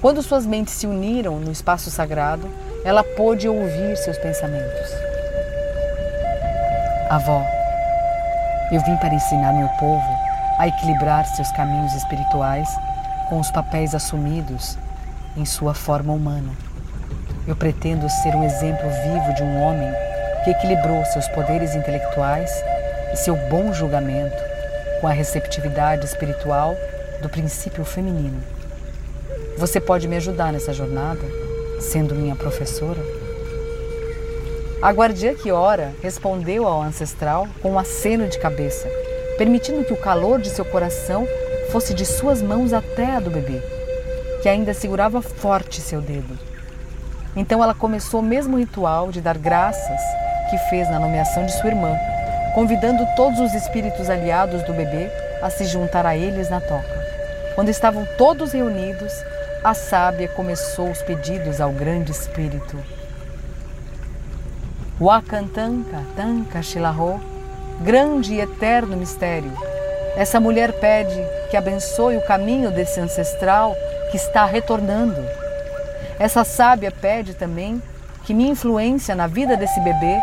Quando 0.00 0.24
suas 0.24 0.44
mentes 0.44 0.74
se 0.74 0.88
uniram 0.88 1.38
no 1.38 1.52
espaço 1.52 1.88
sagrado, 1.88 2.50
ela 2.84 3.04
pôde 3.04 3.48
ouvir 3.48 3.96
seus 3.96 4.18
pensamentos. 4.18 4.90
Avó, 7.08 7.44
eu 8.72 8.80
vim 8.80 8.96
para 8.96 9.14
ensinar 9.14 9.52
meu 9.52 9.68
povo 9.78 10.18
a 10.58 10.66
equilibrar 10.66 11.24
seus 11.26 11.50
caminhos 11.52 11.94
espirituais 11.94 12.68
com 13.30 13.38
os 13.38 13.50
papéis 13.52 13.94
assumidos 13.94 14.76
em 15.36 15.44
sua 15.46 15.72
forma 15.72 16.12
humana. 16.12 16.50
Eu 17.46 17.54
pretendo 17.54 18.10
ser 18.10 18.34
um 18.34 18.44
exemplo 18.44 18.90
vivo 18.90 19.34
de 19.34 19.42
um 19.44 19.62
homem 19.62 19.88
que 20.44 20.50
equilibrou 20.50 21.04
seus 21.06 21.28
poderes 21.28 21.74
intelectuais 21.76 22.50
e 23.12 23.16
seu 23.16 23.36
bom 23.48 23.72
julgamento 23.72 24.36
com 25.00 25.06
a 25.06 25.12
receptividade 25.12 26.04
espiritual 26.04 26.74
do 27.22 27.28
princípio 27.28 27.84
feminino. 27.84 28.42
Você 29.56 29.80
pode 29.80 30.08
me 30.08 30.16
ajudar 30.16 30.52
nessa 30.52 30.72
jornada, 30.72 31.22
sendo 31.80 32.14
minha 32.14 32.34
professora? 32.34 33.00
A 34.82 34.90
guardiã 34.90 35.34
que 35.34 35.52
ora 35.52 35.94
respondeu 36.02 36.66
ao 36.66 36.82
ancestral 36.82 37.46
com 37.62 37.72
um 37.72 37.78
aceno 37.78 38.26
de 38.26 38.38
cabeça, 38.38 38.88
permitindo 39.38 39.84
que 39.84 39.92
o 39.92 40.00
calor 40.00 40.40
de 40.40 40.48
seu 40.48 40.64
coração 40.64 41.28
fosse 41.70 41.94
de 41.94 42.04
suas 42.04 42.42
mãos 42.42 42.72
até 42.72 43.16
a 43.16 43.20
do 43.20 43.30
bebê, 43.30 43.62
que 44.42 44.48
ainda 44.48 44.74
segurava 44.74 45.22
forte 45.22 45.80
seu 45.80 46.00
dedo. 46.00 46.38
Então 47.36 47.62
ela 47.62 47.74
começou 47.74 48.20
o 48.20 48.24
mesmo 48.24 48.58
ritual 48.58 49.10
de 49.10 49.20
dar 49.20 49.38
graças 49.38 50.00
que 50.50 50.58
fez 50.68 50.90
na 50.90 50.98
nomeação 50.98 51.46
de 51.46 51.52
sua 51.52 51.68
irmã, 51.68 51.96
convidando 52.54 53.06
todos 53.14 53.38
os 53.38 53.54
espíritos 53.54 54.10
aliados 54.10 54.62
do 54.64 54.72
bebê 54.72 55.08
a 55.40 55.48
se 55.48 55.64
juntar 55.64 56.04
a 56.04 56.16
eles 56.16 56.50
na 56.50 56.60
toca. 56.60 57.00
Quando 57.54 57.68
estavam 57.68 58.06
todos 58.18 58.52
reunidos, 58.52 59.12
a 59.62 59.72
sábia 59.74 60.28
começou 60.28 60.90
os 60.90 61.00
pedidos 61.02 61.60
ao 61.60 61.70
grande 61.70 62.10
espírito. 62.10 62.76
Wakantanka 65.00 66.02
Tanka 66.16 66.62
Shilaho, 66.62 67.20
grande 67.80 68.34
e 68.34 68.40
eterno 68.40 68.96
mistério. 68.96 69.52
Essa 70.16 70.40
mulher 70.40 70.72
pede 70.72 71.22
que 71.50 71.56
abençoe 71.56 72.16
o 72.16 72.22
caminho 72.22 72.70
desse 72.70 73.00
ancestral 73.00 73.74
que 74.10 74.16
está 74.16 74.44
retornando. 74.44 75.20
Essa 76.18 76.44
sábia 76.44 76.92
pede 76.92 77.34
também 77.34 77.82
que 78.24 78.32
minha 78.32 78.52
influência 78.52 79.14
na 79.14 79.26
vida 79.26 79.56
desse 79.56 79.80
bebê 79.80 80.20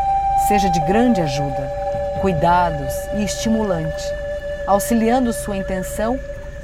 seja 0.48 0.69
de 0.69 0.79
grande 0.81 1.22
ajuda, 1.22 1.72
cuidados 2.22 2.93
e 3.15 3.24
estimulante, 3.24 4.03
auxiliando 4.65 5.34
sua 5.34 5.57
intenção 5.57 6.19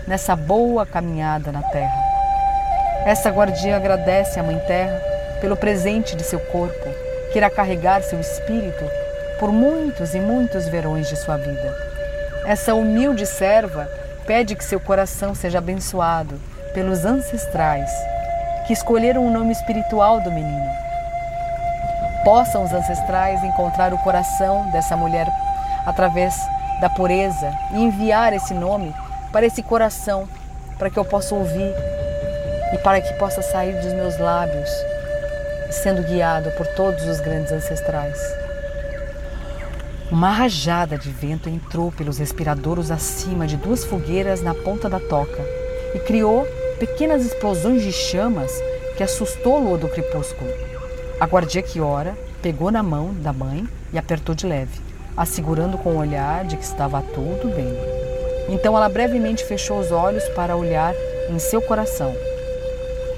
nessa 0.07 0.35
boa 0.35 0.85
caminhada 0.85 1.51
na 1.51 1.61
Terra. 1.63 2.03
Essa 3.05 3.29
guardiã 3.29 3.75
agradece 3.75 4.39
à 4.39 4.43
Mãe 4.43 4.59
Terra 4.59 5.01
pelo 5.41 5.57
presente 5.57 6.15
de 6.15 6.23
seu 6.23 6.39
corpo, 6.39 6.89
que 7.31 7.37
irá 7.37 7.49
carregar 7.49 8.01
seu 8.01 8.19
espírito 8.19 8.85
por 9.39 9.51
muitos 9.51 10.15
e 10.15 10.19
muitos 10.19 10.67
verões 10.69 11.09
de 11.09 11.17
sua 11.17 11.35
vida. 11.35 11.75
Essa 12.45 12.75
humilde 12.75 13.25
serva 13.25 13.89
pede 14.25 14.55
que 14.55 14.63
seu 14.63 14.79
coração 14.79 15.35
seja 15.35 15.57
abençoado 15.57 16.39
pelos 16.73 17.05
ancestrais 17.05 17.91
que 18.67 18.73
escolheram 18.73 19.25
o 19.25 19.31
nome 19.31 19.51
espiritual 19.51 20.21
do 20.21 20.31
menino 20.31 20.83
possam 22.23 22.63
os 22.63 22.73
ancestrais 22.73 23.43
encontrar 23.43 23.93
o 23.93 23.97
coração 23.97 24.69
dessa 24.71 24.95
mulher 24.95 25.27
através 25.85 26.35
da 26.79 26.89
pureza 26.89 27.51
e 27.71 27.83
enviar 27.83 28.33
esse 28.33 28.53
nome 28.53 28.95
para 29.31 29.45
esse 29.45 29.61
coração, 29.61 30.27
para 30.77 30.89
que 30.89 30.97
eu 30.97 31.05
possa 31.05 31.35
ouvir 31.35 31.73
e 32.73 32.77
para 32.77 33.01
que 33.01 33.13
possa 33.15 33.41
sair 33.41 33.73
dos 33.81 33.93
meus 33.93 34.17
lábios, 34.17 34.69
sendo 35.69 36.03
guiado 36.03 36.49
por 36.51 36.65
todos 36.67 37.05
os 37.05 37.19
grandes 37.19 37.51
ancestrais. 37.51 38.42
Uma 40.13 40.29
rajada 40.29 40.95
de 40.95 41.09
vento 41.09 41.49
entrou 41.49 41.91
pelos 41.91 42.19
respiradouros 42.19 42.91
acima 42.91 43.47
de 43.47 43.57
duas 43.57 43.83
fogueiras 43.83 44.43
na 44.43 44.53
ponta 44.53 44.87
da 44.87 44.99
toca 44.99 45.41
e 45.95 45.97
criou 45.97 46.47
pequenas 46.77 47.25
explosões 47.25 47.81
de 47.81 47.91
chamas 47.91 48.51
que 48.95 49.01
assustou 49.01 49.55
o 49.55 49.63
lua 49.63 49.77
do 49.79 49.89
crepúsculo. 49.89 50.51
A 51.19 51.25
guardia 51.25 51.63
que 51.63 51.79
ora 51.79 52.15
pegou 52.43 52.69
na 52.69 52.83
mão 52.83 53.11
da 53.11 53.33
mãe 53.33 53.67
e 53.91 53.97
apertou 53.97 54.35
de 54.35 54.45
leve, 54.45 54.79
assegurando 55.17 55.79
com 55.79 55.93
o 55.93 55.97
olhar 55.97 56.45
de 56.45 56.57
que 56.57 56.63
estava 56.63 57.01
tudo 57.01 57.51
bem. 57.55 57.75
Então 58.49 58.77
ela 58.77 58.89
brevemente 58.89 59.43
fechou 59.43 59.79
os 59.79 59.91
olhos 59.91 60.23
para 60.35 60.55
olhar 60.55 60.93
em 61.27 61.39
seu 61.39 61.59
coração. 61.59 62.13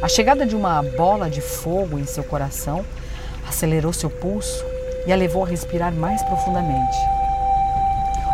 A 0.02 0.08
chegada 0.08 0.46
de 0.46 0.56
uma 0.56 0.82
bola 0.82 1.30
de 1.30 1.42
fogo 1.42 2.00
em 2.00 2.06
seu 2.06 2.24
coração 2.24 2.86
acelerou 3.46 3.92
seu 3.92 4.10
pulso 4.10 4.75
e 5.06 5.14
a 5.14 5.16
levou 5.16 5.44
a 5.44 5.48
respirar 5.48 5.94
mais 5.94 6.22
profundamente. 6.24 6.98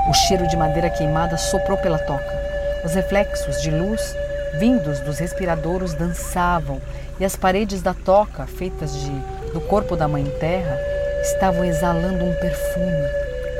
O 0.09 0.13
cheiro 0.13 0.47
de 0.47 0.57
madeira 0.57 0.89
queimada 0.89 1.37
soprou 1.37 1.77
pela 1.77 1.99
toca. 1.99 2.41
Os 2.83 2.93
reflexos 2.93 3.61
de 3.61 3.69
luz 3.69 4.15
vindos 4.53 4.99
dos 4.99 5.19
respiradouros 5.19 5.93
dançavam 5.93 6.81
e 7.19 7.25
as 7.25 7.35
paredes 7.35 7.81
da 7.81 7.93
toca, 7.93 8.45
feitas 8.45 8.93
de 8.93 9.11
do 9.53 9.61
corpo 9.61 9.95
da 9.95 10.07
Mãe 10.07 10.25
Terra 10.39 10.77
estavam 11.21 11.63
exalando 11.65 12.23
um 12.23 12.33
perfume, 12.35 13.07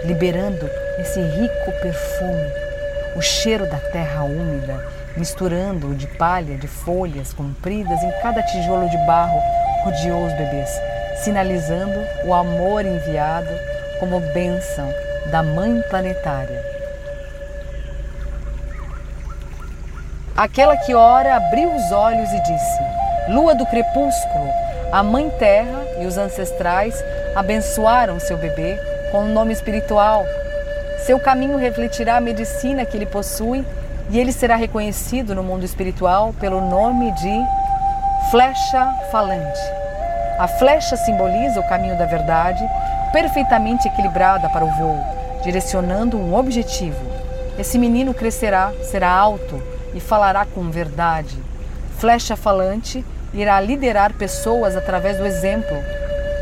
liberando 0.06 0.70
esse 1.00 1.20
rico 1.20 1.72
perfume, 1.82 2.52
o 3.16 3.22
cheiro 3.22 3.70
da 3.70 3.78
terra 3.78 4.24
úmida, 4.24 4.86
misturando-o 5.18 5.94
de 5.94 6.08
palha, 6.08 6.58
de 6.58 6.68
folhas 6.68 7.34
compridas 7.34 8.02
em 8.02 8.12
cada 8.22 8.42
tijolo 8.42 8.90
de 8.90 8.98
barro, 9.06 9.40
rodeou 9.84 10.26
os 10.26 10.34
bebês, 10.34 10.70
sinalizando 11.18 12.00
o 12.26 12.34
amor 12.34 12.86
enviado 12.86 13.50
como 14.00 14.20
bênção 14.34 14.92
da 15.32 15.44
Mãe 15.44 15.82
Planetária. 15.90 16.60
Aquela 20.36 20.76
que 20.78 20.96
ora 20.96 21.36
abriu 21.36 21.74
os 21.74 21.92
olhos 21.92 22.32
e 22.32 22.40
disse: 22.42 22.80
Lua 23.30 23.54
do 23.54 23.66
crepúsculo, 23.66 24.50
a 24.92 25.04
Mãe 25.04 25.30
Terra 25.38 25.84
e 26.00 26.06
os 26.06 26.18
ancestrais 26.18 27.04
abençoaram 27.36 28.20
seu 28.20 28.38
bebê 28.38 28.78
com 29.12 29.20
um 29.20 29.34
nome 29.34 29.54
espiritual. 29.54 30.26
Seu 31.06 31.20
caminho 31.20 31.58
refletirá 31.58 32.18
a 32.18 32.22
medicina 32.22 32.86
que 32.86 32.98
ele 32.98 33.06
possui 33.06 33.66
e 34.10 34.20
ele 34.20 34.32
será 34.32 34.56
reconhecido 34.56 35.36
no 35.36 35.44
mundo 35.44 35.64
espiritual 35.64 36.34
pelo 36.40 36.60
nome 36.62 37.12
de 37.12 37.46
flecha 38.30 38.86
falante. 39.12 39.81
A 40.42 40.48
flecha 40.48 40.98
simboliza 40.98 41.60
o 41.60 41.70
caminho 41.70 41.96
da 41.96 42.08
verdade, 42.08 42.68
perfeitamente 43.14 43.88
equilibrada 43.88 44.50
para 44.50 44.66
o 44.66 44.72
voo, 44.72 45.00
direcionando 45.44 46.18
um 46.18 46.34
objetivo. 46.34 46.98
Esse 47.60 47.78
menino 47.78 48.12
crescerá, 48.12 48.74
será 48.82 49.08
alto 49.08 49.62
e 49.94 50.00
falará 50.00 50.44
com 50.44 50.72
verdade. 50.72 51.38
Flecha 52.00 52.36
falante 52.36 53.06
irá 53.36 53.60
liderar 53.62 54.14
pessoas 54.14 54.76
através 54.76 55.20
do 55.20 55.28
exemplo, 55.28 55.78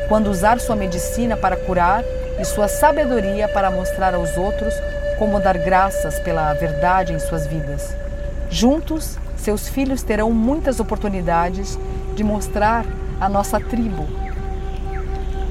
quando 0.07 0.27
usar 0.29 0.61
sua 0.61 0.77
medicina 0.77 1.35
para 1.35 1.57
curar 1.57 2.01
e 2.39 2.45
sua 2.45 2.69
sabedoria 2.69 3.49
para 3.49 3.69
mostrar 3.69 4.15
aos 4.15 4.37
outros 4.37 4.73
como 5.17 5.41
dar 5.41 5.57
graças 5.57 6.17
pela 6.21 6.53
verdade 6.53 7.11
em 7.11 7.19
suas 7.19 7.45
vidas. 7.45 7.93
Juntos, 8.49 9.17
seus 9.35 9.67
filhos 9.67 10.03
terão 10.03 10.31
muitas 10.31 10.79
oportunidades 10.79 11.77
de 12.15 12.23
mostrar 12.23 12.85
à 13.19 13.27
nossa 13.27 13.59
tribo 13.59 14.05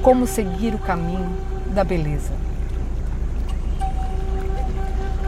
como 0.01 0.25
seguir 0.25 0.73
o 0.73 0.79
caminho 0.79 1.29
da 1.73 1.83
beleza. 1.83 2.31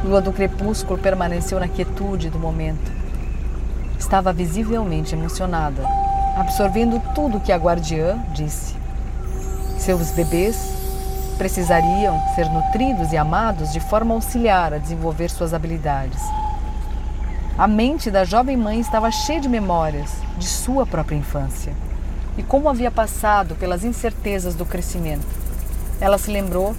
Lua 0.04 0.22
do 0.22 0.34
crepúsculo 0.34 0.98
permaneceu 0.98 1.60
na 1.60 1.68
quietude 1.68 2.30
do 2.30 2.40
momento. 2.40 2.92
Estava 4.00 4.34
visivelmente 4.34 5.14
emocionada 5.14 5.84
absorvendo 6.36 7.02
tudo 7.14 7.40
que 7.40 7.52
a 7.52 7.58
guardiã 7.58 8.18
disse. 8.34 8.76
Seus 9.78 10.12
bebês 10.12 10.56
precisariam 11.38 12.20
ser 12.36 12.50
nutridos 12.50 13.12
e 13.12 13.18
amados 13.18 13.72
de 13.72 13.80
forma 13.80 14.14
a 14.14 14.18
auxiliar 14.18 14.74
a 14.74 14.78
desenvolver 14.78 15.30
suas 15.30 15.54
habilidades. 15.54 16.22
A 17.58 17.68
mente 17.68 18.10
da 18.10 18.24
jovem 18.24 18.56
mãe 18.56 18.80
estava 18.80 19.12
cheia 19.12 19.40
de 19.40 19.50
memórias 19.50 20.12
de 20.38 20.48
sua 20.48 20.86
própria 20.86 21.16
infância 21.16 21.74
e 22.38 22.44
como 22.44 22.70
havia 22.70 22.90
passado 22.90 23.56
pelas 23.56 23.84
incertezas 23.84 24.56
do 24.56 24.66
crescimento. 24.66 25.28
Ela 26.00 26.18
se 26.18 26.32
lembrou 26.32 26.76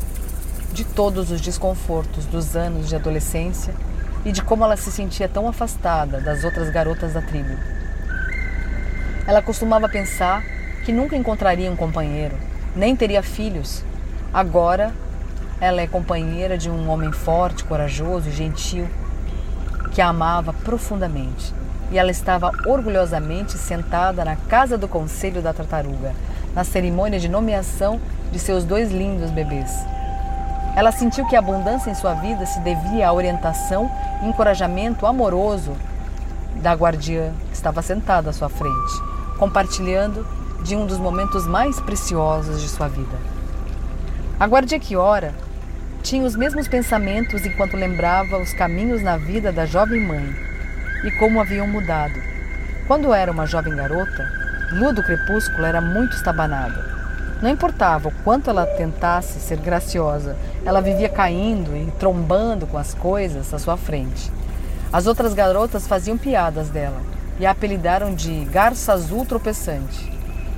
de 0.73 0.85
todos 0.85 1.31
os 1.31 1.41
desconfortos 1.41 2.25
dos 2.27 2.57
anos 2.57 2.89
de 2.89 2.97
adolescência 2.97 3.75
e 4.25 4.33
de 4.33 4.43
como 4.43 4.65
ela 4.65 4.77
se 4.77 4.91
sentia 4.91 5.29
tão 5.29 5.49
afastada 5.49 6.21
das 6.21 6.45
outras 6.45 6.71
garotas 6.71 7.13
da 7.13 7.21
tribo. 7.21 7.57
Ela 9.27 9.43
costumava 9.43 9.89
pensar 9.89 10.43
que 10.85 10.93
nunca 10.93 11.17
encontraria 11.17 11.71
um 11.71 11.77
companheiro, 11.77 12.37
nem 12.75 12.97
teria 12.97 13.23
filhos. 13.23 13.85
Agora, 14.33 14.93
ela 15.61 15.81
é 15.81 15.87
companheira 15.87 16.59
de 16.59 16.69
um 16.69 16.89
homem 16.91 17.13
forte, 17.13 17.65
corajoso 17.65 18.29
e 18.29 18.33
gentil 18.33 18.89
que 19.93 20.01
a 20.01 20.09
amava 20.09 20.53
profundamente. 20.53 21.55
E 21.93 21.99
ela 21.99 22.11
estava 22.11 22.51
orgulhosamente 22.65 23.59
sentada 23.59 24.25
na 24.25 24.35
casa 24.35 24.79
do 24.79 24.89
conselho 24.89 25.43
da 25.43 25.53
tartaruga, 25.53 26.15
na 26.55 26.65
cerimônia 26.65 27.21
de 27.21 27.29
nomeação 27.29 28.01
de 28.33 28.39
seus 28.39 28.65
dois 28.65 28.91
lindos 28.91 29.31
bebês. 29.31 29.71
Ela 30.75 30.91
sentiu 30.91 31.27
que 31.27 31.37
a 31.37 31.39
abundância 31.39 31.91
em 31.91 31.95
sua 31.95 32.15
vida 32.15 32.47
se 32.47 32.59
devia 32.61 33.09
à 33.09 33.13
orientação 33.13 33.91
e 34.23 34.27
encorajamento 34.27 35.05
amoroso 35.05 35.77
da 36.57 36.73
guardiã 36.73 37.31
que 37.51 37.55
estava 37.55 37.83
sentada 37.83 38.31
à 38.31 38.33
sua 38.33 38.49
frente, 38.49 39.03
compartilhando 39.39 40.27
de 40.63 40.75
um 40.75 40.87
dos 40.87 40.99
momentos 40.99 41.47
mais 41.47 41.79
preciosos 41.79 42.63
de 42.63 42.71
sua 42.71 42.89
vida. 42.89 43.19
A 44.41 44.47
guardia 44.47 44.81
que 44.81 44.97
ora 44.97 45.35
tinha 46.03 46.25
os 46.25 46.35
mesmos 46.35 46.67
pensamentos 46.67 47.45
enquanto 47.45 47.77
lembrava 47.77 48.39
os 48.39 48.55
caminhos 48.55 49.03
na 49.03 49.19
vida 49.19 49.53
da 49.53 49.67
jovem 49.67 50.01
mãe 50.01 50.52
e 51.05 51.11
como 51.11 51.41
haviam 51.41 51.67
mudado. 51.67 52.21
Quando 52.87 53.13
era 53.13 53.31
uma 53.31 53.47
jovem 53.47 53.75
garota, 53.75 54.29
lua 54.73 54.93
do 54.93 55.03
crepúsculo 55.03 55.65
era 55.65 55.81
muito 55.81 56.17
estabanada. 56.17 56.85
Não 57.41 57.51
importava 57.51 58.09
o 58.09 58.15
quanto 58.23 58.51
ela 58.51 58.67
tentasse 58.67 59.41
ser 59.41 59.59
graciosa, 59.59 60.37
ela 60.65 60.81
vivia 60.81 61.09
caindo 61.09 61.77
e 61.77 61.91
trombando 61.99 62.67
com 62.67 62.79
as 62.79 62.95
coisas 62.95 63.53
à 63.53 63.59
sua 63.59 63.77
frente. 63.77 64.31
As 64.93 65.07
outras 65.07 65.35
garotas 65.35 65.87
faziam 65.87 66.17
piadas 66.17 66.69
dela 66.69 67.01
e 67.41 67.47
a 67.47 67.51
apelidaram 67.51 68.15
de 68.15 68.45
garça 68.45 68.93
azul 68.93 69.25
tropeçante. 69.25 70.13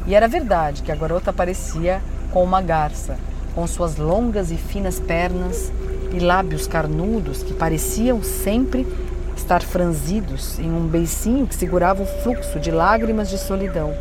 E 0.06 0.14
era 0.14 0.28
verdade 0.28 0.82
que 0.82 0.92
a 0.92 0.96
garota 0.96 1.32
parecia 1.32 2.02
com 2.30 2.44
uma 2.44 2.60
garça, 2.60 3.16
com 3.54 3.66
suas 3.66 3.96
longas 3.96 4.50
e 4.50 4.56
finas 4.56 5.00
pernas 5.00 5.72
e 6.12 6.18
lábios 6.18 6.66
carnudos 6.66 7.42
que 7.42 7.54
pareciam 7.54 8.22
sempre 8.22 8.86
estar 9.40 9.62
franzidos 9.62 10.58
em 10.58 10.70
um 10.70 10.86
beicinho 10.86 11.46
que 11.46 11.54
segurava 11.54 12.02
o 12.02 12.06
fluxo 12.06 12.58
de 12.58 12.70
lágrimas 12.70 13.28
de 13.28 13.38
solidão. 13.38 13.94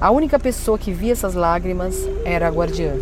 A 0.00 0.10
única 0.10 0.38
pessoa 0.38 0.78
que 0.78 0.92
via 0.92 1.12
essas 1.12 1.34
lágrimas 1.34 1.94
era 2.24 2.48
a 2.48 2.50
guardiã. 2.50 2.94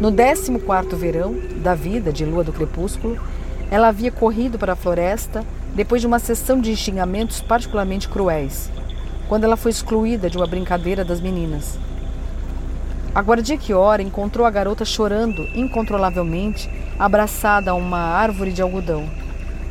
No 0.00 0.12
14 0.12 0.58
quarto 0.60 0.96
verão 0.96 1.34
da 1.62 1.74
vida 1.74 2.12
de 2.12 2.24
lua 2.24 2.44
do 2.44 2.52
crepúsculo, 2.52 3.18
ela 3.70 3.88
havia 3.88 4.12
corrido 4.12 4.58
para 4.58 4.74
a 4.74 4.76
floresta 4.76 5.44
depois 5.74 6.00
de 6.00 6.06
uma 6.06 6.18
sessão 6.18 6.60
de 6.60 6.76
xingamentos 6.76 7.40
particularmente 7.40 8.08
cruéis, 8.08 8.70
quando 9.28 9.44
ela 9.44 9.56
foi 9.56 9.70
excluída 9.70 10.30
de 10.30 10.36
uma 10.36 10.46
brincadeira 10.46 11.04
das 11.04 11.20
meninas. 11.20 11.78
A 13.14 13.20
guardia 13.20 13.56
que 13.56 13.72
ora 13.72 14.02
encontrou 14.02 14.44
a 14.44 14.50
garota 14.50 14.84
chorando 14.84 15.48
incontrolavelmente, 15.54 16.68
abraçada 16.98 17.70
a 17.70 17.74
uma 17.74 18.00
árvore 18.00 18.52
de 18.52 18.60
algodão. 18.60 19.08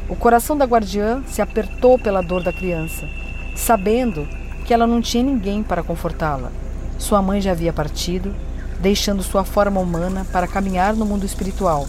O 0.07 0.15
coração 0.15 0.57
da 0.57 0.63
guardiã 0.63 1.21
se 1.27 1.41
apertou 1.41 1.99
pela 1.99 2.21
dor 2.21 2.41
da 2.41 2.53
criança, 2.53 3.05
sabendo 3.53 4.25
que 4.63 4.73
ela 4.73 4.87
não 4.87 5.01
tinha 5.01 5.21
ninguém 5.21 5.61
para 5.61 5.83
confortá-la. 5.83 6.53
Sua 6.97 7.21
mãe 7.21 7.41
já 7.41 7.51
havia 7.51 7.73
partido, 7.73 8.33
deixando 8.79 9.21
sua 9.21 9.43
forma 9.43 9.81
humana 9.81 10.25
para 10.31 10.47
caminhar 10.47 10.95
no 10.95 11.05
mundo 11.05 11.25
espiritual, 11.25 11.85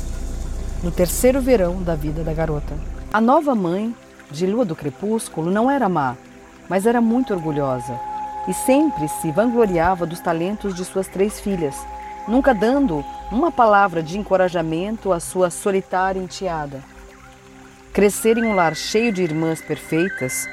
no 0.82 0.90
terceiro 0.90 1.40
verão 1.40 1.80
da 1.80 1.94
vida 1.94 2.24
da 2.24 2.32
garota. 2.32 2.74
A 3.12 3.20
nova 3.20 3.54
mãe, 3.54 3.94
de 4.28 4.44
lua 4.44 4.64
do 4.64 4.74
crepúsculo, 4.74 5.52
não 5.52 5.70
era 5.70 5.88
má, 5.88 6.16
mas 6.68 6.84
era 6.84 7.00
muito 7.00 7.32
orgulhosa 7.32 8.13
e 8.46 8.52
sempre 8.52 9.08
se 9.08 9.30
vangloriava 9.30 10.06
dos 10.06 10.20
talentos 10.20 10.74
de 10.74 10.84
suas 10.84 11.08
três 11.08 11.40
filhas, 11.40 11.76
nunca 12.28 12.54
dando 12.54 13.04
uma 13.30 13.50
palavra 13.50 14.02
de 14.02 14.18
encorajamento 14.18 15.12
à 15.12 15.20
sua 15.20 15.50
solitária 15.50 16.20
enteada. 16.20 16.82
Crescer 17.92 18.38
em 18.38 18.44
um 18.44 18.54
lar 18.54 18.74
cheio 18.74 19.12
de 19.12 19.22
irmãs 19.22 19.62
perfeitas 19.62 20.46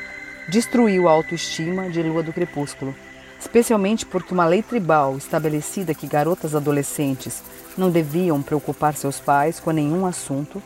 destruiu 0.47 1.07
a 1.07 1.11
autoestima 1.11 1.89
de 1.89 2.01
Lua 2.01 2.21
do 2.21 2.33
Crepúsculo, 2.33 2.93
especialmente 3.39 4.05
porque 4.05 4.33
uma 4.33 4.45
lei 4.45 4.61
tribal 4.61 5.17
estabelecida 5.17 5.93
que 5.93 6.07
garotas 6.07 6.55
adolescentes 6.55 7.41
não 7.77 7.89
deviam 7.89 8.41
preocupar 8.41 8.93
seus 8.93 9.19
pais 9.19 9.59
com 9.59 9.71
nenhum 9.71 10.05
assunto, 10.05 10.61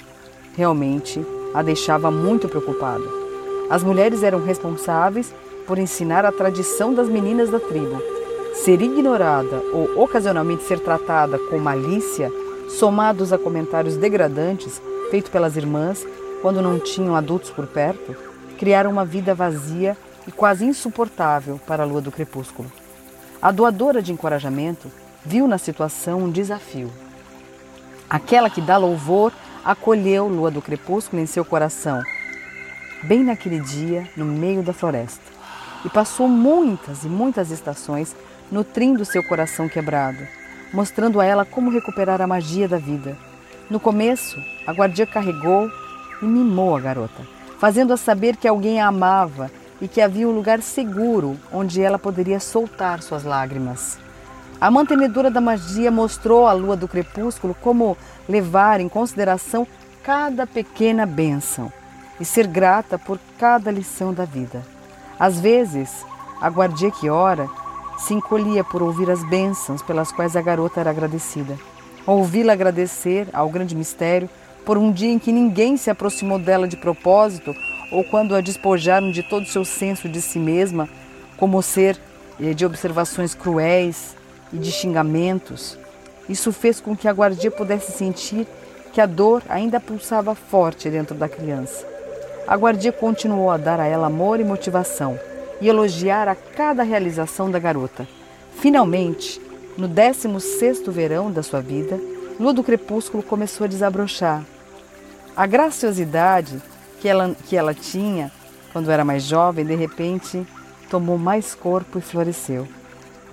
realmente 0.55 1.25
a 1.53 1.61
deixava 1.61 2.11
muito 2.11 2.49
preocupada. 2.49 3.05
As 3.69 3.81
mulheres 3.81 4.21
eram 4.23 4.43
responsáveis 4.43 5.33
por 5.65 5.77
ensinar 5.77 6.25
a 6.25 6.31
tradição 6.31 6.93
das 6.93 7.09
meninas 7.09 7.49
da 7.49 7.59
tribo. 7.59 8.01
Ser 8.53 8.81
ignorada 8.81 9.61
ou 9.73 10.01
ocasionalmente 10.01 10.63
ser 10.63 10.79
tratada 10.79 11.37
com 11.37 11.57
malícia, 11.57 12.31
somados 12.69 13.33
a 13.33 13.37
comentários 13.37 13.97
degradantes 13.97 14.81
feitos 15.11 15.29
pelas 15.29 15.55
irmãs 15.55 16.05
quando 16.41 16.61
não 16.61 16.79
tinham 16.79 17.15
adultos 17.15 17.49
por 17.49 17.67
perto, 17.67 18.15
criaram 18.57 18.91
uma 18.91 19.05
vida 19.05 19.33
vazia 19.33 19.97
e 20.27 20.31
quase 20.31 20.65
insuportável 20.65 21.59
para 21.65 21.83
a 21.83 21.85
lua 21.85 22.01
do 22.01 22.11
crepúsculo. 22.11 22.71
A 23.41 23.51
doadora 23.51 24.01
de 24.01 24.11
encorajamento 24.11 24.91
viu 25.23 25.47
na 25.47 25.57
situação 25.57 26.19
um 26.19 26.31
desafio. 26.31 26.91
Aquela 28.09 28.49
que 28.49 28.61
dá 28.61 28.77
louvor 28.77 29.31
acolheu 29.63 30.27
Lua 30.27 30.51
do 30.51 30.61
Crepúsculo 30.61 31.21
em 31.21 31.25
seu 31.25 31.43
coração, 31.43 32.01
bem 33.03 33.23
naquele 33.23 33.59
dia, 33.59 34.07
no 34.15 34.25
meio 34.25 34.61
da 34.61 34.73
floresta 34.73 35.34
e 35.85 35.89
passou 35.89 36.27
muitas 36.27 37.03
e 37.03 37.07
muitas 37.07 37.51
estações 37.51 38.15
nutrindo 38.51 39.05
seu 39.05 39.23
coração 39.23 39.69
quebrado, 39.69 40.27
mostrando 40.73 41.21
a 41.21 41.25
ela 41.25 41.45
como 41.45 41.69
recuperar 41.69 42.21
a 42.21 42.27
magia 42.27 42.67
da 42.67 42.77
vida. 42.77 43.15
No 43.69 43.79
começo, 43.79 44.37
a 44.65 44.73
guardia 44.73 45.05
carregou 45.05 45.69
e 46.21 46.25
mimou 46.25 46.75
a 46.75 46.81
garota, 46.81 47.21
fazendo-a 47.59 47.97
saber 47.97 48.35
que 48.35 48.47
alguém 48.47 48.81
a 48.81 48.87
amava 48.87 49.51
e 49.79 49.87
que 49.87 50.01
havia 50.01 50.27
um 50.27 50.31
lugar 50.31 50.61
seguro 50.61 51.37
onde 51.51 51.81
ela 51.81 51.99
poderia 51.99 52.39
soltar 52.39 53.01
suas 53.03 53.23
lágrimas. 53.23 53.99
A 54.59 54.71
mantenedora 54.71 55.29
da 55.29 55.41
magia 55.41 55.91
mostrou 55.91 56.47
à 56.47 56.53
lua 56.53 56.75
do 56.75 56.87
crepúsculo 56.87 57.55
como 57.61 57.97
levar 58.27 58.79
em 58.79 58.89
consideração 58.89 59.67
cada 60.01 60.47
pequena 60.47 61.05
bênção 61.05 61.71
e 62.19 62.25
ser 62.25 62.47
grata 62.47 62.97
por 62.97 63.19
cada 63.37 63.69
lição 63.69 64.13
da 64.13 64.25
vida. 64.25 64.74
Às 65.19 65.39
vezes, 65.39 66.05
a 66.41 66.49
guardia 66.49 66.91
que 66.91 67.09
ora 67.09 67.49
se 67.97 68.13
encolhia 68.13 68.63
por 68.63 68.83
ouvir 68.83 69.09
as 69.09 69.23
bênçãos 69.29 69.81
pelas 69.81 70.11
quais 70.11 70.35
a 70.35 70.41
garota 70.41 70.79
era 70.81 70.89
agradecida. 70.89 71.57
Ouvi-la 72.05 72.53
agradecer 72.53 73.27
ao 73.33 73.49
grande 73.49 73.75
mistério 73.75 74.29
por 74.65 74.77
um 74.77 74.91
dia 74.91 75.11
em 75.11 75.19
que 75.19 75.31
ninguém 75.31 75.77
se 75.77 75.89
aproximou 75.89 76.37
dela 76.37 76.67
de 76.67 76.75
propósito 76.75 77.53
ou 77.91 78.03
quando 78.03 78.35
a 78.35 78.41
despojaram 78.41 79.11
de 79.11 79.23
todo 79.23 79.43
o 79.43 79.49
seu 79.49 79.63
senso 79.63 80.09
de 80.09 80.21
si 80.21 80.39
mesma, 80.39 80.89
como 81.37 81.61
ser 81.61 81.99
eh, 82.39 82.53
de 82.53 82.65
observações 82.65 83.33
cruéis 83.33 84.15
e 84.51 84.57
de 84.57 84.71
xingamentos. 84.71 85.77
Isso 86.27 86.51
fez 86.51 86.81
com 86.81 86.95
que 86.95 87.07
a 87.07 87.13
guardia 87.13 87.51
pudesse 87.51 87.91
sentir 87.91 88.47
que 88.91 88.99
a 88.99 89.05
dor 89.05 89.43
ainda 89.47 89.79
pulsava 89.79 90.35
forte 90.35 90.89
dentro 90.89 91.15
da 91.15 91.29
criança. 91.29 91.94
A 92.47 92.55
guardia 92.55 92.91
continuou 92.91 93.49
a 93.49 93.57
dar 93.57 93.79
a 93.79 93.87
ela 93.87 94.05
amor 94.05 94.39
e 94.39 94.43
motivação 94.43 95.19
e 95.59 95.67
elogiar 95.67 96.27
a 96.27 96.35
cada 96.35 96.83
realização 96.83 97.49
da 97.49 97.57
garota. 97.57 98.07
Finalmente, 98.59 99.41
no 99.75 99.89
16º 99.89 100.91
verão 100.91 101.31
da 101.31 101.41
sua 101.41 101.59
vida, 101.59 101.99
Lua 102.39 102.53
do 102.53 102.63
Crepúsculo 102.63 103.23
começou 103.23 103.65
a 103.65 103.67
desabrochar. 103.67 104.43
A 105.35 105.47
graciosidade 105.47 106.61
que 107.01 107.07
ela, 107.07 107.35
que 107.45 107.57
ela 107.57 107.73
tinha 107.73 108.31
quando 108.71 108.91
era 108.91 109.03
mais 109.03 109.23
jovem, 109.23 109.65
de 109.65 109.73
repente, 109.73 110.45
tomou 110.87 111.17
mais 111.17 111.55
corpo 111.55 111.97
e 111.97 112.01
floresceu, 112.01 112.67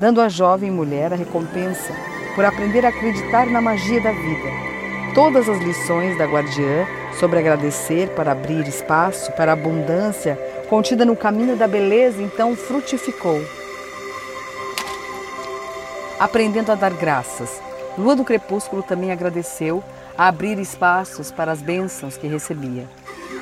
dando 0.01 0.23
à 0.23 0.29
jovem 0.29 0.71
mulher 0.71 1.13
a 1.13 1.17
recompensa 1.17 1.93
por 2.35 2.47
aprender 2.47 2.87
a 2.87 2.89
acreditar 2.89 3.47
na 3.47 3.61
magia 3.61 4.01
da 4.01 4.13
vida 4.13 4.72
Todas 5.15 5.47
as 5.47 5.59
lições 5.59 6.17
da 6.17 6.25
guardiã 6.25 6.87
sobre 7.21 7.39
agradecer 7.39 8.09
para 8.11 8.33
abrir 8.33 8.67
espaço 8.67 9.31
para 9.33 9.53
a 9.53 9.55
abundância 9.55 10.39
contida 10.71 11.05
no 11.05 11.15
caminho 11.15 11.55
da 11.55 11.69
beleza 11.69 12.23
então 12.23 12.57
frutificou. 12.57 13.39
Aprendendo 16.19 16.73
a 16.73 16.75
dar 16.75 16.95
graças, 16.95 17.61
Lua 17.99 18.17
do 18.17 18.25
Crepúsculo 18.25 18.83
também 18.83 19.13
agradeceu 19.13 19.85
a 20.17 20.29
abrir 20.29 20.59
espaços 20.59 21.31
para 21.31 21.53
as 21.53 21.61
bênçãos 21.61 22.17
que 22.17 22.27
recebia. 22.27 22.89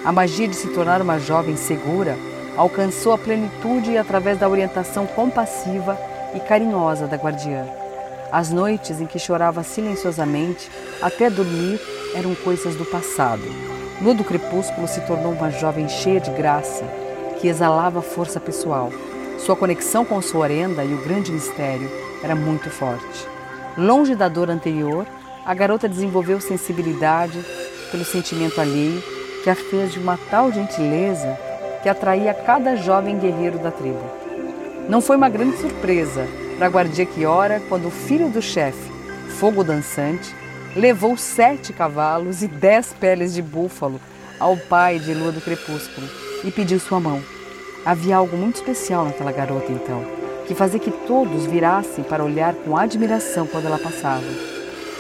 A 0.05 0.11
magia 0.11 0.49
de 0.49 0.57
se 0.57 0.69
tornar 0.75 1.01
uma 1.01 1.21
jovem 1.21 1.57
segura 1.57 2.17
alcançou 2.57 3.13
a 3.13 3.19
plenitude 3.19 3.97
através 3.97 4.41
da 4.41 4.49
orientação 4.49 5.07
compassiva 5.07 5.97
e 6.35 6.41
carinhosa 6.41 7.07
da 7.07 7.17
guardiã. 7.17 7.80
As 8.33 8.51
noites 8.51 9.01
em 9.01 9.07
que 9.07 9.19
chorava 9.19 9.65
silenciosamente 9.65 10.71
até 11.03 11.29
dormir 11.29 11.81
eram 12.15 12.35
coisas 12.37 12.77
do 12.77 12.85
passado. 12.85 13.43
Lua 14.01 14.15
do 14.15 14.23
crepúsculo 14.23 14.87
se 14.87 15.01
tornou 15.01 15.33
uma 15.33 15.51
jovem 15.51 15.89
cheia 15.89 16.21
de 16.21 16.31
graça, 16.31 16.85
que 17.41 17.49
exalava 17.49 18.01
força 18.01 18.39
pessoal. 18.39 18.93
Sua 19.39 19.57
conexão 19.57 20.05
com 20.05 20.21
sua 20.23 20.43
orenda 20.43 20.85
e 20.85 20.95
o 20.95 21.03
grande 21.03 21.33
mistério 21.33 21.91
era 22.23 22.37
muito 22.37 22.71
forte. 22.71 23.27
Longe 23.77 24.15
da 24.15 24.29
dor 24.29 24.49
anterior, 24.49 25.07
a 25.45 25.53
garota 25.53 25.89
desenvolveu 25.89 26.41
sensibilidade 26.41 27.45
pelo 27.91 28.05
sentimento 28.05 28.61
alheio 28.61 29.03
que 29.43 29.51
a 29.51 29.55
fez 29.55 29.93
de 29.93 29.99
uma 29.99 30.19
tal 30.31 30.53
gentileza 30.53 31.37
que 31.83 31.89
atraía 31.89 32.33
cada 32.35 32.77
jovem 32.77 33.19
guerreiro 33.19 33.59
da 33.59 33.71
tribo. 33.71 34.05
Não 34.89 35.01
foi 35.01 35.17
uma 35.17 35.29
grande 35.29 35.57
surpresa 35.57 36.29
para 36.61 36.67
a 36.67 36.71
guardia 36.71 37.07
Kiora 37.07 37.59
quando 37.71 37.89
o 37.89 37.91
filho 37.91 38.29
do 38.29 38.43
chefe, 38.43 38.93
Fogo 39.39 39.65
Dançante, 39.65 40.35
levou 40.77 41.17
sete 41.17 41.73
cavalos 41.73 42.43
e 42.43 42.49
dez 42.49 42.93
peles 43.01 43.33
de 43.33 43.41
búfalo 43.41 43.99
ao 44.39 44.59
pai 44.59 44.99
de 44.99 45.15
Lua 45.15 45.33
do 45.33 45.41
Crepúsculo 45.41 46.07
e 46.45 46.51
pediu 46.51 46.79
sua 46.79 47.01
mão. 47.01 47.23
Havia 47.83 48.19
algo 48.19 48.37
muito 48.37 48.57
especial 48.57 49.07
naquela 49.07 49.33
garota 49.33 49.73
então, 49.73 50.05
que 50.47 50.55
fazia 50.55 50.79
que 50.79 50.91
todos 50.91 51.47
virassem 51.47 52.05
para 52.05 52.23
olhar 52.23 52.53
com 52.57 52.77
admiração 52.77 53.47
quando 53.47 53.65
ela 53.65 53.79
passava. 53.79 54.27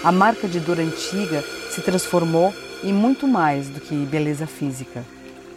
A 0.02 0.10
marca 0.10 0.48
de 0.48 0.60
dor 0.60 0.80
antiga 0.80 1.44
se 1.68 1.82
transformou 1.82 2.54
em 2.82 2.90
muito 2.90 3.28
mais 3.28 3.68
do 3.68 3.82
que 3.82 4.06
beleza 4.06 4.46
física. 4.46 5.04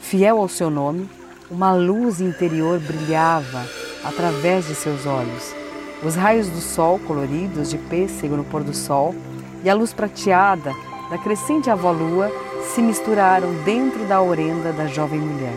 Fiel 0.02 0.38
ao 0.38 0.50
seu 0.50 0.70
nome, 0.70 1.10
uma 1.50 1.74
luz 1.74 2.20
interior 2.20 2.78
brilhava 2.78 3.66
através 4.04 4.68
de 4.68 4.76
seus 4.76 5.06
olhos. 5.06 5.62
Os 6.06 6.16
raios 6.16 6.50
do 6.50 6.60
sol 6.60 7.00
coloridos 7.00 7.70
de 7.70 7.78
pêssego 7.78 8.36
no 8.36 8.44
pôr 8.44 8.63
do 8.63 8.74
sol 8.74 9.16
e 9.63 9.70
a 9.70 9.74
luz 9.74 9.94
prateada 9.94 10.74
da 11.10 11.18
crescente 11.18 11.70
avó-lua 11.70 12.30
se 12.74 12.82
misturaram 12.82 13.54
dentro 13.63 14.04
da 14.06 14.22
orenda 14.22 14.74
da 14.74 14.88
jovem 14.88 15.20
mulher. 15.20 15.54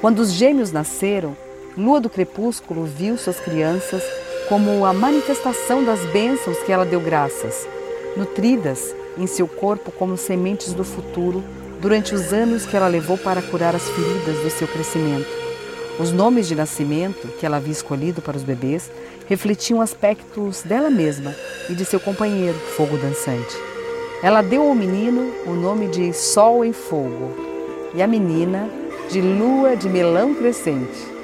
Quando 0.00 0.18
os 0.18 0.32
gêmeos 0.32 0.72
nasceram, 0.72 1.36
Lua 1.76 2.00
do 2.00 2.08
Crepúsculo 2.08 2.84
viu 2.84 3.18
suas 3.18 3.38
crianças 3.38 4.02
como 4.48 4.84
a 4.84 4.92
manifestação 4.92 5.84
das 5.84 6.00
bênçãos 6.06 6.58
que 6.58 6.72
ela 6.72 6.86
deu 6.86 7.00
graças, 7.00 7.66
nutridas 8.16 8.94
em 9.18 9.26
seu 9.26 9.46
corpo 9.46 9.90
como 9.90 10.16
sementes 10.16 10.72
do 10.72 10.84
futuro 10.84 11.42
durante 11.80 12.14
os 12.14 12.32
anos 12.32 12.64
que 12.64 12.76
ela 12.76 12.88
levou 12.88 13.18
para 13.18 13.42
curar 13.42 13.74
as 13.74 13.88
feridas 13.88 14.38
do 14.38 14.50
seu 14.50 14.68
crescimento. 14.68 15.45
Os 15.98 16.12
nomes 16.12 16.46
de 16.46 16.54
nascimento 16.54 17.26
que 17.38 17.46
ela 17.46 17.56
havia 17.56 17.72
escolhido 17.72 18.20
para 18.20 18.36
os 18.36 18.42
bebês 18.42 18.90
refletiam 19.26 19.80
aspectos 19.80 20.62
dela 20.62 20.90
mesma 20.90 21.34
e 21.70 21.74
de 21.74 21.86
seu 21.86 21.98
companheiro, 21.98 22.58
Fogo 22.76 22.98
Dançante. 22.98 23.56
Ela 24.22 24.42
deu 24.42 24.62
ao 24.62 24.74
menino 24.74 25.32
o 25.46 25.52
nome 25.52 25.88
de 25.88 26.12
Sol 26.12 26.62
em 26.64 26.72
Fogo 26.72 27.34
e 27.94 28.02
à 28.02 28.06
menina 28.06 28.68
de 29.10 29.22
Lua 29.22 29.74
de 29.74 29.88
Melão 29.88 30.34
Crescente. 30.34 31.16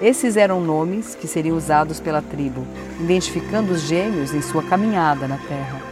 Esses 0.00 0.38
eram 0.38 0.58
nomes 0.58 1.14
que 1.14 1.28
seriam 1.28 1.56
usados 1.56 2.00
pela 2.00 2.22
tribo, 2.22 2.66
identificando 2.98 3.72
os 3.72 3.82
gêmeos 3.82 4.32
em 4.32 4.40
sua 4.40 4.62
caminhada 4.62 5.28
na 5.28 5.36
Terra. 5.36 5.82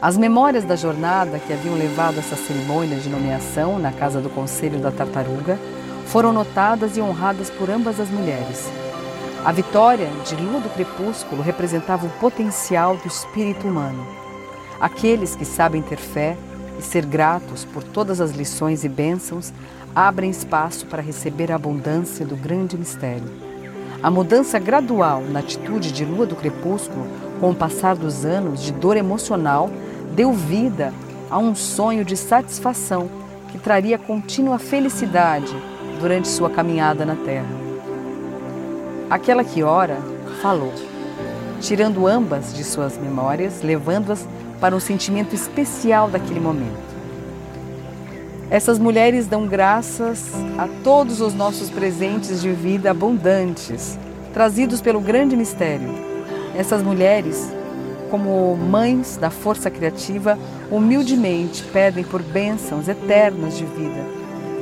As 0.00 0.16
memórias 0.16 0.64
da 0.64 0.76
jornada 0.76 1.38
que 1.40 1.52
haviam 1.52 1.76
levado 1.76 2.18
essa 2.18 2.36
cerimônia 2.36 2.98
de 2.98 3.08
nomeação 3.08 3.78
na 3.78 3.92
casa 3.92 4.20
do 4.20 4.30
Conselho 4.30 4.78
da 4.78 4.90
Tartaruga 4.90 5.58
foram 6.12 6.30
notadas 6.30 6.98
e 6.98 7.00
honradas 7.00 7.48
por 7.48 7.70
ambas 7.70 7.98
as 7.98 8.10
mulheres. 8.10 8.70
A 9.42 9.50
vitória 9.50 10.10
de 10.26 10.36
Lua 10.36 10.60
do 10.60 10.68
Crepúsculo 10.68 11.40
representava 11.40 12.06
o 12.06 12.10
potencial 12.20 12.98
do 12.98 13.08
espírito 13.08 13.66
humano. 13.66 14.06
Aqueles 14.78 15.34
que 15.34 15.46
sabem 15.46 15.80
ter 15.80 15.96
fé 15.96 16.36
e 16.78 16.82
ser 16.82 17.06
gratos 17.06 17.64
por 17.64 17.82
todas 17.82 18.20
as 18.20 18.32
lições 18.32 18.84
e 18.84 18.90
bênçãos 18.90 19.54
abrem 19.96 20.28
espaço 20.28 20.84
para 20.84 21.00
receber 21.00 21.50
a 21.50 21.54
abundância 21.54 22.26
do 22.26 22.36
grande 22.36 22.76
mistério. 22.76 23.32
A 24.02 24.10
mudança 24.10 24.58
gradual 24.58 25.22
na 25.22 25.40
atitude 25.40 25.90
de 25.92 26.04
Lua 26.04 26.26
do 26.26 26.36
Crepúsculo, 26.36 27.06
com 27.40 27.52
o 27.52 27.54
passar 27.54 27.96
dos 27.96 28.26
anos 28.26 28.62
de 28.62 28.72
dor 28.72 28.98
emocional, 28.98 29.70
deu 30.14 30.30
vida 30.30 30.92
a 31.30 31.38
um 31.38 31.54
sonho 31.54 32.04
de 32.04 32.18
satisfação 32.18 33.08
que 33.50 33.56
traria 33.56 33.96
contínua 33.96 34.58
felicidade 34.58 35.71
durante 36.02 36.28
sua 36.28 36.50
caminhada 36.50 37.06
na 37.06 37.14
terra. 37.14 37.46
Aquela 39.08 39.44
que 39.44 39.62
ora 39.62 39.96
falou, 40.42 40.72
tirando 41.60 42.06
ambas 42.06 42.52
de 42.52 42.64
suas 42.64 42.98
memórias, 42.98 43.62
levando-as 43.62 44.28
para 44.60 44.74
um 44.74 44.80
sentimento 44.80 45.34
especial 45.34 46.10
daquele 46.10 46.40
momento. 46.40 46.92
Essas 48.50 48.78
mulheres 48.78 49.26
dão 49.26 49.46
graças 49.46 50.30
a 50.58 50.68
todos 50.82 51.20
os 51.20 51.32
nossos 51.32 51.70
presentes 51.70 52.42
de 52.42 52.50
vida 52.50 52.90
abundantes, 52.90 53.98
trazidos 54.34 54.82
pelo 54.82 55.00
grande 55.00 55.36
mistério. 55.36 55.88
Essas 56.54 56.82
mulheres 56.82 57.50
como 58.10 58.54
mães 58.54 59.16
da 59.16 59.30
força 59.30 59.70
criativa, 59.70 60.38
humildemente 60.70 61.64
pedem 61.72 62.04
por 62.04 62.22
bênçãos 62.22 62.86
eternas 62.86 63.56
de 63.56 63.64
vida, 63.64 64.04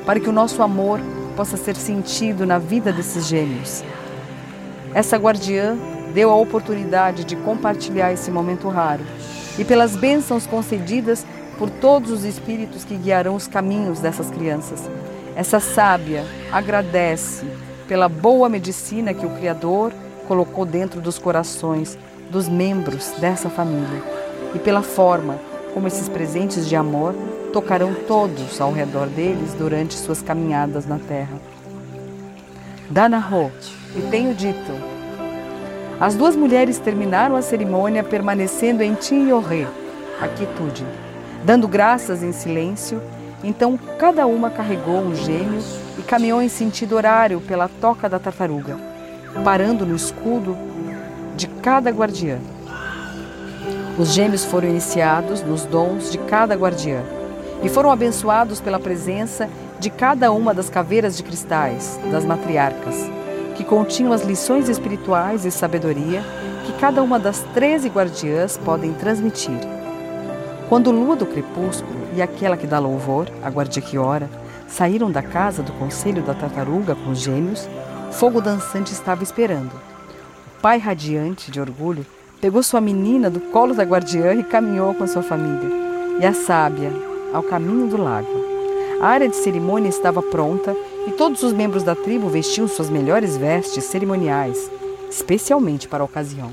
para 0.06 0.20
que 0.20 0.28
o 0.28 0.32
nosso 0.32 0.62
amor 0.62 1.00
possa 1.40 1.56
ser 1.56 1.74
sentido 1.74 2.44
na 2.44 2.58
vida 2.58 2.92
desses 2.92 3.26
gêmeos. 3.26 3.82
Essa 4.92 5.16
guardiã 5.16 5.74
deu 6.12 6.30
a 6.30 6.34
oportunidade 6.34 7.24
de 7.24 7.34
compartilhar 7.34 8.12
esse 8.12 8.30
momento 8.30 8.68
raro 8.68 9.02
e 9.58 9.64
pelas 9.64 9.96
bênçãos 9.96 10.46
concedidas 10.46 11.24
por 11.56 11.70
todos 11.70 12.10
os 12.10 12.24
espíritos 12.24 12.84
que 12.84 12.94
guiarão 12.94 13.34
os 13.36 13.48
caminhos 13.48 14.00
dessas 14.00 14.28
crianças. 14.28 14.86
Essa 15.34 15.60
sábia 15.60 16.26
agradece 16.52 17.46
pela 17.88 18.06
boa 18.06 18.46
medicina 18.50 19.14
que 19.14 19.24
o 19.24 19.30
Criador 19.30 19.94
colocou 20.28 20.66
dentro 20.66 21.00
dos 21.00 21.18
corações 21.18 21.96
dos 22.30 22.50
membros 22.50 23.12
dessa 23.18 23.48
família 23.48 24.02
e 24.54 24.58
pela 24.58 24.82
forma 24.82 25.38
como 25.72 25.88
esses 25.88 26.06
presentes 26.06 26.68
de 26.68 26.76
amor 26.76 27.14
tocarão 27.50 27.94
todos 28.06 28.60
ao 28.60 28.72
redor 28.72 29.06
deles 29.06 29.52
durante 29.54 29.94
suas 29.94 30.22
caminhadas 30.22 30.86
na 30.86 30.98
terra. 30.98 31.36
Danahô, 32.88 33.50
e 33.94 34.00
tenho 34.10 34.34
dito. 34.34 34.72
As 36.00 36.14
duas 36.14 36.34
mulheres 36.34 36.78
terminaram 36.78 37.36
a 37.36 37.42
cerimônia 37.42 38.02
permanecendo 38.02 38.82
em 38.82 38.94
Tinhorê, 38.94 39.66
a 40.20 40.26
quietude, 40.26 40.84
dando 41.44 41.68
graças 41.68 42.22
em 42.22 42.32
silêncio. 42.32 43.00
Então 43.44 43.78
cada 43.98 44.26
uma 44.26 44.50
carregou 44.50 45.00
um 45.00 45.14
gêmeo 45.14 45.62
e 45.98 46.02
caminhou 46.02 46.42
em 46.42 46.48
sentido 46.48 46.96
horário 46.96 47.40
pela 47.40 47.68
toca 47.80 48.08
da 48.08 48.18
tartaruga, 48.18 48.76
parando 49.44 49.84
no 49.84 49.94
escudo 49.94 50.56
de 51.36 51.46
cada 51.46 51.90
guardiã. 51.90 52.38
Os 53.98 54.12
gêmeos 54.12 54.44
foram 54.44 54.68
iniciados 54.68 55.42
nos 55.42 55.64
dons 55.64 56.10
de 56.10 56.18
cada 56.18 56.54
guardiã 56.54 57.02
e 57.62 57.68
foram 57.68 57.90
abençoados 57.90 58.60
pela 58.60 58.78
presença 58.78 59.48
de 59.78 59.90
cada 59.90 60.32
uma 60.32 60.52
das 60.52 60.70
caveiras 60.70 61.16
de 61.16 61.22
cristais, 61.22 61.98
das 62.10 62.24
matriarcas, 62.24 62.96
que 63.56 63.64
continham 63.64 64.12
as 64.12 64.22
lições 64.22 64.68
espirituais 64.68 65.44
e 65.44 65.50
sabedoria 65.50 66.22
que 66.64 66.72
cada 66.74 67.02
uma 67.02 67.18
das 67.18 67.40
treze 67.54 67.88
guardiãs 67.88 68.56
podem 68.58 68.92
transmitir. 68.94 69.58
Quando 70.68 70.90
Lua 70.90 71.16
do 71.16 71.26
Crepúsculo 71.26 71.98
e 72.14 72.22
aquela 72.22 72.56
que 72.56 72.66
dá 72.66 72.78
louvor, 72.78 73.28
a 73.42 73.48
guardia 73.48 73.82
que 73.82 73.98
ora, 73.98 74.28
saíram 74.68 75.10
da 75.10 75.22
casa 75.22 75.62
do 75.62 75.72
Conselho 75.72 76.22
da 76.22 76.34
Tartaruga 76.34 76.94
com 76.94 77.10
os 77.10 77.20
gêmeos, 77.20 77.68
Fogo 78.12 78.40
Dançante 78.40 78.92
estava 78.92 79.22
esperando 79.22 79.90
pai 80.60 80.78
radiante 80.78 81.50
de 81.50 81.60
orgulho, 81.60 82.04
pegou 82.40 82.62
sua 82.62 82.80
menina 82.80 83.30
do 83.30 83.40
colo 83.40 83.74
da 83.74 83.82
guardiã 83.82 84.34
e 84.34 84.44
caminhou 84.44 84.94
com 84.94 85.06
sua 85.06 85.22
família. 85.22 85.68
E 86.20 86.26
a 86.26 86.34
sábia, 86.34 86.92
ao 87.32 87.42
caminho 87.42 87.88
do 87.88 88.02
lago. 88.02 88.28
A 89.00 89.06
área 89.06 89.28
de 89.28 89.36
cerimônia 89.36 89.88
estava 89.88 90.22
pronta 90.22 90.76
e 91.06 91.12
todos 91.12 91.42
os 91.42 91.52
membros 91.52 91.82
da 91.82 91.94
tribo 91.94 92.28
vestiam 92.28 92.68
suas 92.68 92.90
melhores 92.90 93.36
vestes 93.36 93.84
cerimoniais, 93.84 94.70
especialmente 95.10 95.88
para 95.88 96.02
a 96.02 96.04
ocasião. 96.04 96.52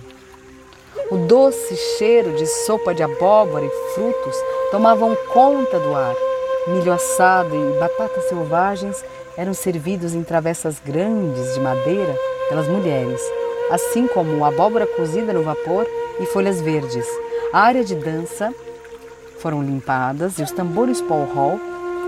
O 1.12 1.18
doce 1.18 1.76
cheiro 1.98 2.36
de 2.36 2.46
sopa 2.46 2.94
de 2.94 3.04
abóbora 3.04 3.66
e 3.66 3.94
frutos 3.94 4.36
tomavam 4.72 5.16
conta 5.34 5.80
do 5.80 5.94
ar. 5.96 6.16
Milho 6.68 6.92
assado 6.92 7.56
e 7.56 7.80
batatas 7.80 8.26
selvagens 8.26 9.04
eram 9.38 9.54
servidos 9.54 10.14
em 10.14 10.24
travessas 10.24 10.82
grandes 10.86 11.54
de 11.54 11.60
madeira 11.60 12.14
pelas 12.50 12.68
mulheres, 12.68 13.22
assim 13.72 14.08
como 14.08 14.44
abóbora 14.44 14.88
cozida 14.88 15.32
no 15.32 15.44
vapor 15.44 15.88
e 16.20 16.26
folhas 16.26 16.60
verdes. 16.60 17.06
A 17.54 17.60
área 17.60 17.84
de 17.84 17.96
dança 17.96 18.54
foram 19.40 19.62
limpadas 19.62 20.38
e 20.40 20.44
os 20.44 20.52
tambores 20.52 21.02
Paul 21.02 21.26
Hall 21.34 21.60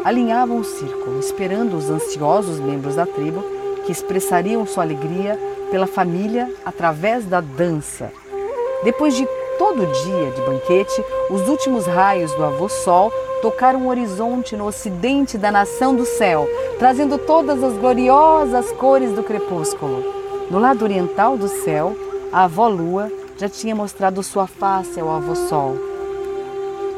alinhavam 0.04 0.60
o 0.60 0.64
círculo, 0.64 1.20
esperando 1.20 1.76
os 1.76 1.90
ansiosos 1.90 2.60
membros 2.60 2.96
da 2.96 3.06
tribo 3.06 3.44
que 3.86 3.92
expressariam 3.92 4.66
sua 4.66 4.84
alegria 4.84 5.38
pela 5.72 5.88
família 5.88 6.52
através 6.66 7.26
da 7.26 7.42
dança. 7.42 8.12
Depois 8.84 9.16
de 9.16 9.28
todo 9.58 9.86
dia 9.86 10.32
de 10.32 10.42
banquete, 10.42 11.04
os 11.30 11.48
últimos 11.50 11.86
raios 11.86 12.34
do 12.34 12.44
avô 12.44 12.70
Sol 12.70 13.12
tocaram 13.42 13.86
o 13.86 13.90
horizonte 13.90 14.56
no 14.56 14.66
ocidente 14.66 15.38
da 15.38 15.52
nação 15.52 15.96
do 15.96 16.06
céu, 16.06 16.48
trazendo 16.78 17.18
todas 17.18 17.64
as 17.64 17.74
gloriosas 17.78 18.72
cores 18.74 19.12
do 19.12 19.24
crepúsculo. 19.24 20.04
No 20.50 20.60
lado 20.60 20.84
oriental 20.84 21.38
do 21.38 21.48
céu, 21.48 21.96
a 22.32 22.46
avó 22.46 22.68
Lua 22.68 23.12
já 23.38 23.50
tinha 23.50 23.76
mostrado 23.76 24.24
sua 24.24 24.48
face 24.48 25.00
ao 25.00 25.10
avô 25.10 25.36
Sol. 25.36 25.89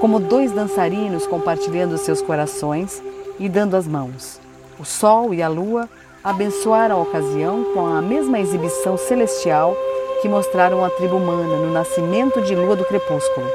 Como 0.01 0.19
dois 0.19 0.51
dançarinos 0.51 1.27
compartilhando 1.27 1.95
seus 1.95 2.23
corações 2.23 3.03
e 3.37 3.47
dando 3.47 3.77
as 3.77 3.87
mãos. 3.87 4.41
O 4.79 4.83
Sol 4.83 5.31
e 5.31 5.43
a 5.43 5.47
Lua 5.47 5.87
abençoaram 6.23 6.95
a 6.95 7.01
ocasião 7.03 7.63
com 7.71 7.85
a 7.85 8.01
mesma 8.01 8.39
exibição 8.39 8.97
celestial 8.97 9.77
que 10.19 10.27
mostraram 10.27 10.83
a 10.83 10.89
tribo 10.89 11.17
humana 11.17 11.55
no 11.55 11.71
nascimento 11.71 12.41
de 12.41 12.55
lua 12.55 12.75
do 12.75 12.83
crepúsculo. 12.83 13.45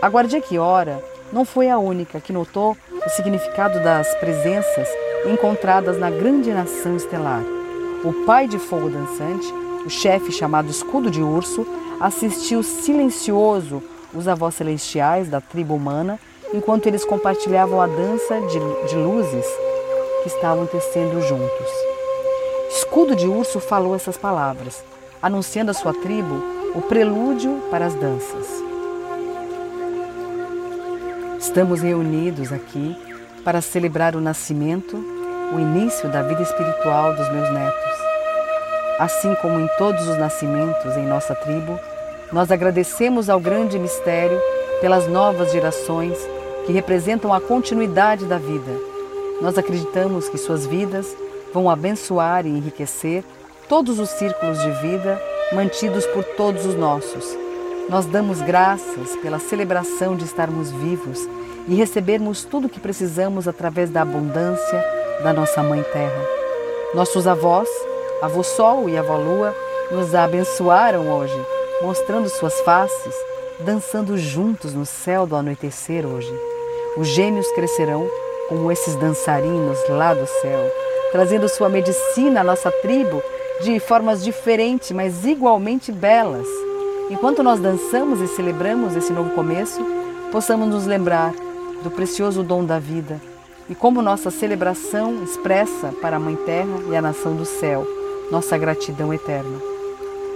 A 0.00 0.08
guardia 0.08 0.40
que 0.40 0.58
ora 0.58 1.02
não 1.32 1.44
foi 1.44 1.68
a 1.68 1.76
única 1.76 2.20
que 2.20 2.32
notou 2.32 2.76
o 3.04 3.08
significado 3.08 3.80
das 3.80 4.14
presenças 4.20 4.88
encontradas 5.28 5.98
na 5.98 6.08
grande 6.08 6.52
nação 6.52 6.96
estelar. 6.96 7.42
O 8.04 8.24
pai 8.24 8.46
de 8.46 8.60
fogo 8.60 8.88
dançante, 8.88 9.52
o 9.84 9.90
chefe 9.90 10.30
chamado 10.30 10.70
Escudo 10.70 11.10
de 11.10 11.20
Urso, 11.20 11.66
assistiu 12.00 12.62
silencioso 12.62 13.82
os 14.16 14.26
avós 14.26 14.54
celestiais 14.54 15.28
da 15.28 15.40
tribo 15.40 15.74
humana 15.74 16.18
enquanto 16.52 16.86
eles 16.86 17.04
compartilhavam 17.04 17.80
a 17.80 17.86
dança 17.86 18.40
de, 18.40 18.88
de 18.88 18.96
luzes 18.96 19.46
que 20.22 20.28
estavam 20.28 20.66
tecendo 20.66 21.20
juntos. 21.22 21.70
Escudo 22.70 23.14
de 23.14 23.26
Urso 23.26 23.60
falou 23.60 23.94
essas 23.94 24.16
palavras 24.16 24.82
anunciando 25.22 25.70
à 25.70 25.74
sua 25.74 25.92
tribo 25.92 26.40
o 26.74 26.82
prelúdio 26.82 27.62
para 27.70 27.86
as 27.86 27.94
danças. 27.94 28.46
Estamos 31.38 31.80
reunidos 31.80 32.52
aqui 32.52 32.96
para 33.44 33.60
celebrar 33.60 34.14
o 34.14 34.20
nascimento, 34.20 34.96
o 35.54 35.58
início 35.58 36.08
da 36.08 36.22
vida 36.22 36.42
espiritual 36.42 37.14
dos 37.14 37.28
meus 37.30 37.50
netos. 37.50 37.96
Assim 38.98 39.34
como 39.36 39.60
em 39.60 39.68
todos 39.78 40.06
os 40.06 40.18
nascimentos 40.18 40.96
em 40.96 41.06
nossa 41.06 41.34
tribo, 41.34 41.78
nós 42.32 42.50
agradecemos 42.50 43.30
ao 43.30 43.38
grande 43.38 43.78
mistério 43.78 44.40
pelas 44.80 45.06
novas 45.06 45.52
gerações 45.52 46.16
que 46.66 46.72
representam 46.72 47.32
a 47.32 47.40
continuidade 47.40 48.24
da 48.24 48.38
vida. 48.38 48.72
Nós 49.40 49.56
acreditamos 49.56 50.28
que 50.28 50.38
suas 50.38 50.66
vidas 50.66 51.06
vão 51.52 51.70
abençoar 51.70 52.46
e 52.46 52.50
enriquecer 52.50 53.22
todos 53.68 53.98
os 53.98 54.10
círculos 54.10 54.58
de 54.62 54.70
vida 54.82 55.20
mantidos 55.52 56.04
por 56.06 56.24
todos 56.24 56.66
os 56.66 56.74
nossos. 56.74 57.36
Nós 57.88 58.04
damos 58.06 58.40
graças 58.40 59.14
pela 59.22 59.38
celebração 59.38 60.16
de 60.16 60.24
estarmos 60.24 60.72
vivos 60.72 61.20
e 61.68 61.74
recebermos 61.74 62.44
tudo 62.44 62.66
o 62.66 62.70
que 62.70 62.80
precisamos 62.80 63.46
através 63.46 63.90
da 63.90 64.02
abundância 64.02 64.84
da 65.22 65.32
nossa 65.32 65.62
Mãe 65.62 65.82
Terra. 65.92 66.24
Nossos 66.94 67.26
avós, 67.26 67.68
avô 68.20 68.42
Sol 68.42 68.88
e 68.88 68.96
avó 68.96 69.16
Lua, 69.16 69.54
nos 69.90 70.14
abençoaram 70.14 71.08
hoje, 71.10 71.38
mostrando 71.82 72.28
suas 72.28 72.60
faces, 72.60 73.14
dançando 73.60 74.16
juntos 74.16 74.74
no 74.74 74.86
céu 74.86 75.26
do 75.26 75.36
anoitecer 75.36 76.06
hoje. 76.06 76.32
Os 76.96 77.08
gêmeos 77.08 77.50
crescerão 77.52 78.08
como 78.48 78.70
esses 78.70 78.94
dançarinos 78.96 79.78
lá 79.88 80.14
do 80.14 80.26
céu, 80.26 80.72
trazendo 81.12 81.48
sua 81.48 81.68
medicina 81.68 82.40
à 82.40 82.44
nossa 82.44 82.70
tribo 82.70 83.22
de 83.60 83.78
formas 83.80 84.22
diferentes, 84.22 84.92
mas 84.92 85.24
igualmente 85.24 85.90
belas. 85.90 86.46
Enquanto 87.10 87.42
nós 87.42 87.60
dançamos 87.60 88.20
e 88.20 88.28
celebramos 88.28 88.96
esse 88.96 89.12
novo 89.12 89.30
começo, 89.30 89.84
possamos 90.32 90.68
nos 90.68 90.86
lembrar 90.86 91.32
do 91.82 91.90
precioso 91.90 92.42
dom 92.42 92.64
da 92.64 92.78
vida 92.78 93.20
e 93.68 93.74
como 93.74 94.02
nossa 94.02 94.30
celebração 94.30 95.22
expressa 95.22 95.92
para 96.00 96.16
a 96.16 96.20
Mãe 96.20 96.36
Terra 96.36 96.80
e 96.90 96.96
a 96.96 97.02
nação 97.02 97.34
do 97.34 97.44
céu 97.44 97.86
nossa 98.30 98.58
gratidão 98.58 99.12
eterna. 99.12 99.60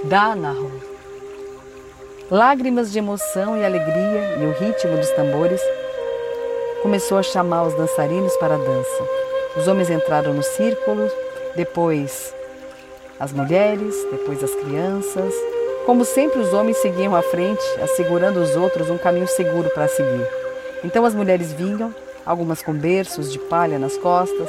Danaho. 0.04 0.89
Lágrimas 2.30 2.92
de 2.92 2.98
emoção 3.00 3.56
e 3.56 3.64
alegria 3.64 4.36
e 4.38 4.46
o 4.46 4.52
ritmo 4.52 4.96
dos 4.96 5.10
tambores 5.10 5.60
começou 6.80 7.18
a 7.18 7.24
chamar 7.24 7.64
os 7.64 7.74
dançarinos 7.74 8.36
para 8.36 8.54
a 8.54 8.58
dança. 8.58 9.02
Os 9.56 9.66
homens 9.66 9.90
entraram 9.90 10.32
no 10.32 10.42
círculo, 10.44 11.10
depois 11.56 12.32
as 13.18 13.32
mulheres, 13.32 13.96
depois 14.12 14.44
as 14.44 14.54
crianças. 14.54 15.34
Como 15.84 16.04
sempre, 16.04 16.38
os 16.38 16.54
homens 16.54 16.76
seguiam 16.76 17.16
à 17.16 17.22
frente, 17.22 17.64
assegurando 17.82 18.38
os 18.38 18.54
outros 18.54 18.88
um 18.90 18.96
caminho 18.96 19.26
seguro 19.26 19.68
para 19.70 19.88
seguir. 19.88 20.24
Então 20.84 21.04
as 21.04 21.16
mulheres 21.16 21.52
vinham, 21.52 21.92
algumas 22.24 22.62
com 22.62 22.72
berços 22.72 23.32
de 23.32 23.40
palha 23.40 23.76
nas 23.76 23.96
costas, 23.96 24.48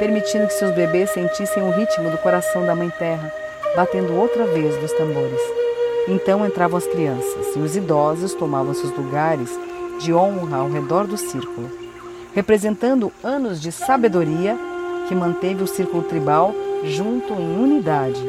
permitindo 0.00 0.48
que 0.48 0.54
seus 0.54 0.72
bebês 0.72 1.10
sentissem 1.10 1.62
o 1.62 1.70
ritmo 1.70 2.10
do 2.10 2.18
coração 2.18 2.66
da 2.66 2.74
Mãe 2.74 2.90
Terra, 2.98 3.32
batendo 3.76 4.18
outra 4.18 4.46
vez 4.46 4.76
dos 4.78 4.92
tambores. 4.94 5.59
Então 6.08 6.46
entravam 6.46 6.78
as 6.78 6.86
crianças 6.86 7.54
e 7.54 7.58
os 7.58 7.76
idosos 7.76 8.34
tomavam 8.34 8.74
seus 8.74 8.92
lugares 8.96 9.50
de 10.00 10.12
honra 10.12 10.58
ao 10.58 10.68
redor 10.68 11.06
do 11.06 11.16
círculo, 11.16 11.70
representando 12.34 13.12
anos 13.22 13.60
de 13.60 13.70
sabedoria 13.70 14.56
que 15.06 15.14
manteve 15.14 15.62
o 15.62 15.66
círculo 15.66 16.02
tribal 16.02 16.54
junto 16.84 17.34
em 17.34 17.62
unidade, 17.62 18.20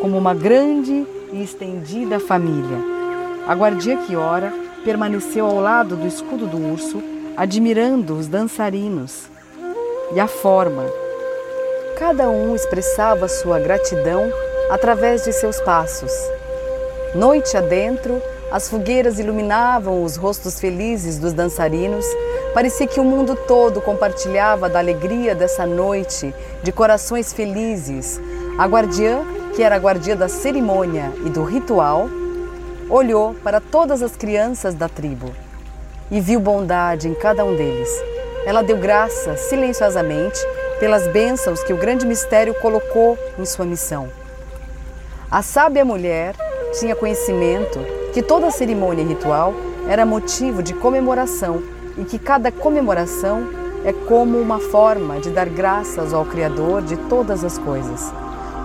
como 0.00 0.16
uma 0.16 0.34
grande 0.34 1.06
e 1.32 1.42
estendida 1.42 2.20
família. 2.20 2.78
A 3.46 3.54
guardia 3.54 3.96
que 3.96 4.14
ora 4.14 4.52
permaneceu 4.84 5.44
ao 5.44 5.60
lado 5.60 5.96
do 5.96 6.06
escudo 6.06 6.46
do 6.46 6.56
urso, 6.56 7.02
admirando 7.36 8.14
os 8.14 8.28
dançarinos 8.28 9.28
e 10.14 10.20
a 10.20 10.26
forma. 10.26 10.84
Cada 11.98 12.30
um 12.30 12.54
expressava 12.54 13.26
sua 13.26 13.58
gratidão 13.58 14.30
através 14.70 15.24
de 15.24 15.32
seus 15.32 15.60
passos. 15.60 16.12
Noite 17.14 17.56
adentro, 17.56 18.20
as 18.50 18.68
fogueiras 18.68 19.18
iluminavam 19.18 20.02
os 20.02 20.16
rostos 20.16 20.58
felizes 20.58 21.18
dos 21.18 21.32
dançarinos 21.32 22.04
Parecia 22.54 22.86
que 22.86 22.98
o 22.98 23.04
mundo 23.04 23.36
todo 23.36 23.80
compartilhava 23.80 24.68
da 24.68 24.78
alegria 24.78 25.34
dessa 25.34 25.66
noite, 25.66 26.34
de 26.62 26.72
corações 26.72 27.32
felizes. 27.32 28.20
A 28.58 28.66
guardiã, 28.66 29.20
que 29.54 29.62
era 29.62 29.76
a 29.76 29.78
guardiã 29.78 30.16
da 30.16 30.28
cerimônia 30.28 31.12
e 31.24 31.28
do 31.28 31.44
ritual, 31.44 32.08
olhou 32.88 33.34
para 33.44 33.60
todas 33.60 34.02
as 34.02 34.16
crianças 34.16 34.74
da 34.74 34.88
tribo 34.88 35.32
e 36.10 36.20
viu 36.20 36.40
bondade 36.40 37.06
em 37.06 37.14
cada 37.14 37.44
um 37.44 37.54
deles. 37.54 37.90
Ela 38.46 38.62
deu 38.62 38.78
graça 38.78 39.36
silenciosamente 39.36 40.40
pelas 40.80 41.06
bênçãos 41.06 41.62
que 41.62 41.72
o 41.72 41.76
grande 41.76 42.06
mistério 42.06 42.54
colocou 42.54 43.18
em 43.38 43.44
sua 43.44 43.66
missão. 43.66 44.08
A 45.30 45.42
sábia 45.42 45.84
mulher 45.84 46.34
tinha 46.78 46.94
conhecimento 46.94 47.78
que 48.12 48.22
toda 48.22 48.50
cerimônia 48.50 49.02
e 49.02 49.06
ritual 49.06 49.52
era 49.88 50.06
motivo 50.06 50.62
de 50.62 50.74
comemoração 50.74 51.62
e 51.96 52.04
que 52.04 52.18
cada 52.18 52.52
comemoração 52.52 53.48
é 53.84 53.92
como 53.92 54.38
uma 54.38 54.58
forma 54.58 55.18
de 55.18 55.30
dar 55.30 55.48
graças 55.48 56.12
ao 56.12 56.24
Criador 56.24 56.82
de 56.82 56.96
todas 56.96 57.44
as 57.44 57.58
coisas. 57.58 58.12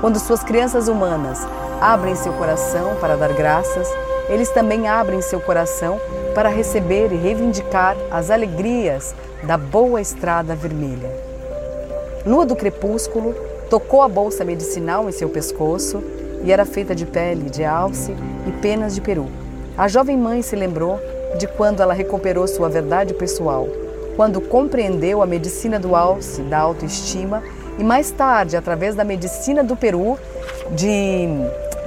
Quando 0.02 0.19
suas 0.19 0.43
crianças 0.43 0.88
humanas 0.88 1.39
abrem 1.82 2.15
seu 2.15 2.34
coração 2.34 2.95
para 2.99 3.15
dar 3.15 3.34
graças, 3.34 3.88
eles 4.30 4.49
também 4.49 4.88
abrem 4.88 5.21
seu 5.21 5.39
coração 5.39 5.99
para 6.36 6.49
receber 6.49 7.12
e 7.12 7.15
reivindicar 7.15 7.95
as 8.12 8.30
alegrias 8.30 9.15
da 9.43 9.58
boa 9.58 10.02
estrada 10.02 10.56
vermelha. 10.56 11.10
Lua 12.26 12.45
do 12.45 12.56
crepúsculo 12.56 13.36
tocou 13.69 14.02
a 14.02 14.08
bolsa 14.08 14.43
medicinal 14.43 15.09
em 15.09 15.11
seu 15.11 15.30
pescoço 15.30 16.03
e 16.44 16.52
era 16.52 16.66
feita 16.66 16.94
de 16.94 17.06
pele 17.06 17.50
de 17.50 17.64
alce 17.64 18.16
e 18.48 18.52
penas 18.62 18.94
de 18.94 19.02
peru. 19.02 19.28
A 19.78 19.88
jovem 19.88 20.18
mãe 20.18 20.41
se 20.41 20.56
lembrou 20.56 21.00
de 21.38 21.48
quando 21.48 21.82
ela 21.82 21.94
recuperou 21.94 22.48
sua 22.48 22.70
verdade 22.70 23.14
pessoal, 23.14 23.68
quando 24.16 24.39
compreendeu 24.39 25.22
a 25.22 25.26
medicina 25.26 25.80
do 25.80 25.96
alce, 25.96 26.41
da 26.44 26.60
autoestima 26.60 27.41
e 27.80 27.84
mais 27.84 28.12
tarde, 28.12 28.56
através 28.56 28.94
da 28.94 29.04
medicina 29.04 29.64
do 29.64 29.76
Peru, 29.76 30.18
de 30.76 31.28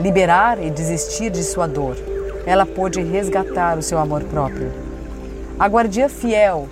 liberar 0.01 0.63
e 0.63 0.71
desistir 0.71 1.31
de 1.31 1.45
sua 1.45 1.67
dor. 1.67 1.97
Ela 2.45 2.67
pôde 2.67 3.01
resgatar 3.03 3.79
o 3.79 3.83
seu 3.83 3.99
amor 3.99 4.25
próprio. 4.25 4.73
A 5.59 5.67
guardia 5.69 6.09
fiel 6.09 6.69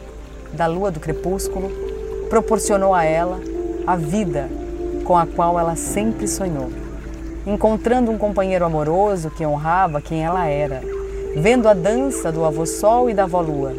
da 0.53 0.67
lua 0.67 0.91
do 0.91 1.01
crepúsculo 1.01 1.71
proporcionou 2.29 2.93
a 2.93 3.05
ela 3.05 3.41
a 3.87 3.97
vida 3.97 4.49
com 5.05 5.17
a 5.17 5.27
qual 5.27 5.59
ela 5.59 5.77
sempre 5.77 6.27
sonhou, 6.27 6.71
encontrando 7.47 8.11
um 8.11 8.19
companheiro 8.19 8.65
amoroso 8.65 9.31
que 9.31 9.47
honrava 9.47 10.01
quem 10.01 10.25
ela 10.25 10.47
era 10.47 10.81
vendo 11.37 11.69
a 11.69 11.75
dança 11.75 12.31
do 12.31 12.45
avô 12.45 12.65
Sol 12.65 13.11
e 13.11 13.15
da 13.15 13.25
avó 13.25 13.41
Lua. 13.41 13.75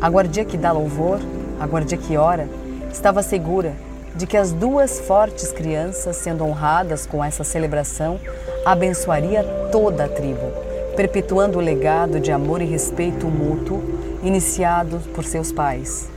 A 0.00 0.08
guardia 0.08 0.44
que 0.44 0.56
dá 0.56 0.72
louvor, 0.72 1.20
a 1.60 1.66
guardia 1.66 1.98
que 1.98 2.16
ora, 2.16 2.48
estava 2.90 3.22
segura 3.22 3.74
de 4.14 4.26
que 4.26 4.36
as 4.36 4.50
duas 4.50 4.98
fortes 5.00 5.52
crianças, 5.52 6.16
sendo 6.16 6.44
honradas 6.44 7.04
com 7.04 7.22
essa 7.22 7.44
celebração, 7.44 8.18
abençoaria 8.64 9.44
toda 9.70 10.04
a 10.04 10.08
tribo, 10.08 10.52
perpetuando 10.96 11.58
o 11.58 11.62
legado 11.62 12.18
de 12.18 12.32
amor 12.32 12.62
e 12.62 12.64
respeito 12.64 13.26
mútuo 13.26 13.82
iniciado 14.22 15.00
por 15.14 15.24
seus 15.24 15.52
pais. 15.52 16.08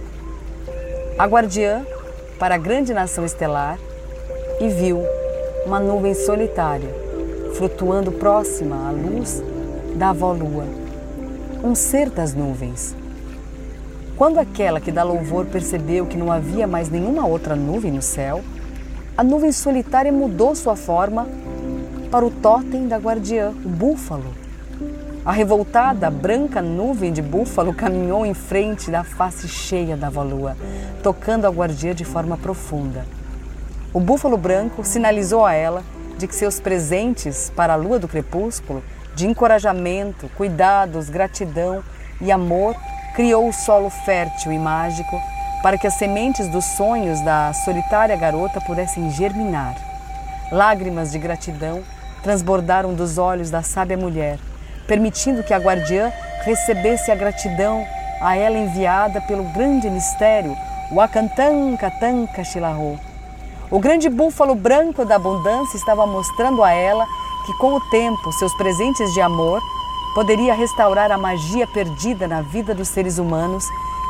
A 1.17 1.25
guardiã 1.25 1.85
para 2.37 2.55
a 2.55 2.57
grande 2.57 2.93
nação 2.93 3.25
estelar 3.25 3.77
e 4.61 4.69
viu 4.69 5.03
uma 5.65 5.79
nuvem 5.79 6.13
solitária 6.13 6.89
flutuando 7.53 8.11
próxima 8.11 8.87
à 8.87 8.91
luz 8.91 9.43
da 9.95 10.09
avó 10.09 10.31
lua, 10.31 10.65
um 11.63 11.75
ser 11.75 12.09
das 12.09 12.33
nuvens. 12.33 12.95
Quando 14.15 14.39
aquela 14.39 14.79
que 14.79 14.91
dá 14.91 15.03
louvor 15.03 15.45
percebeu 15.45 16.05
que 16.05 16.17
não 16.17 16.31
havia 16.31 16.67
mais 16.67 16.89
nenhuma 16.89 17.25
outra 17.25 17.55
nuvem 17.55 17.91
no 17.91 18.01
céu, 18.01 18.41
a 19.17 19.23
nuvem 19.23 19.51
solitária 19.51 20.11
mudou 20.11 20.55
sua 20.55 20.75
forma 20.75 21.27
para 22.09 22.25
o 22.25 22.31
totem 22.31 22.87
da 22.87 22.97
guardiã, 22.97 23.49
o 23.49 23.69
búfalo. 23.69 24.33
A 25.25 25.31
revoltada, 25.31 26.09
branca 26.09 26.61
nuvem 26.61 27.11
de 27.11 27.21
búfalo 27.21 27.73
caminhou 27.73 28.25
em 28.25 28.33
frente 28.33 28.89
da 28.89 29.03
face 29.03 29.47
cheia 29.47 29.97
da 29.97 30.09
lua, 30.09 30.55
tocando 31.03 31.45
a 31.45 31.49
guardiã 31.49 31.93
de 31.93 32.05
forma 32.05 32.37
profunda. 32.37 33.05
O 33.91 33.99
búfalo 33.99 34.37
branco 34.37 34.83
sinalizou 34.83 35.43
a 35.43 35.53
ela 35.53 35.83
de 36.19 36.27
que 36.27 36.35
seus 36.35 36.59
presentes 36.59 37.51
para 37.55 37.73
a 37.73 37.75
lua 37.75 37.97
do 37.97 38.07
crepúsculo, 38.07 38.83
de 39.15 39.25
encorajamento, 39.25 40.29
cuidados, 40.37 41.09
gratidão 41.09 41.83
e 42.21 42.31
amor, 42.31 42.75
criou 43.15 43.49
o 43.49 43.53
solo 43.53 43.89
fértil 43.89 44.51
e 44.51 44.59
mágico 44.59 45.19
para 45.63 45.75
que 45.75 45.87
as 45.87 45.95
sementes 45.95 46.47
dos 46.49 46.65
sonhos 46.65 47.19
da 47.21 47.51
solitária 47.51 48.15
garota 48.15 48.61
pudessem 48.61 49.09
germinar. 49.09 49.75
Lágrimas 50.51 51.11
de 51.11 51.17
gratidão 51.17 51.81
transbordaram 52.21 52.93
dos 52.93 53.17
olhos 53.17 53.49
da 53.49 53.63
sábia 53.63 53.97
mulher, 53.97 54.37
permitindo 54.87 55.43
que 55.43 55.53
a 55.53 55.57
guardiã 55.57 56.11
recebesse 56.43 57.11
a 57.11 57.15
gratidão 57.15 57.83
a 58.21 58.35
ela 58.35 58.57
enviada 58.57 59.19
pelo 59.21 59.45
grande 59.45 59.89
mistério, 59.89 60.55
o 60.91 61.01
Akantan 61.01 61.75
Katan 61.75 62.27
Kashilahu, 62.27 62.99
o 63.71 63.79
grande 63.79 64.09
búfalo 64.09 64.55
branco 64.55 65.05
da 65.05 65.15
abundância 65.15 65.77
estava 65.77 66.05
mostrando 66.05 66.63
a 66.63 66.71
ela 66.71 67.05
que, 67.45 67.53
com 67.53 67.75
o 67.75 67.81
tempo, 67.89 68.31
seus 68.33 68.53
presentes 68.55 69.13
de 69.13 69.21
amor 69.21 69.61
poderia 70.15 70.53
restaurar 70.53 71.11
a 71.11 71.17
magia 71.17 71.67
perdida 71.67 72.27
na 72.27 72.41
vida 72.41 72.73
dos 72.73 72.87
seres 72.87 73.19
humanos 73.19 73.63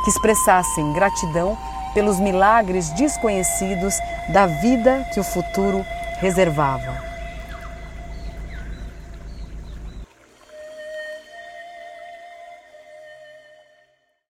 que 0.03 0.10
expressassem 0.10 0.93
gratidão 0.93 1.57
pelos 1.93 2.20
milagres 2.20 2.89
desconhecidos 2.91 3.95
da 4.30 4.45
vida 4.45 5.05
que 5.14 5.20
o 5.20 5.24
futuro 5.24 5.86
reservava. 6.22 7.09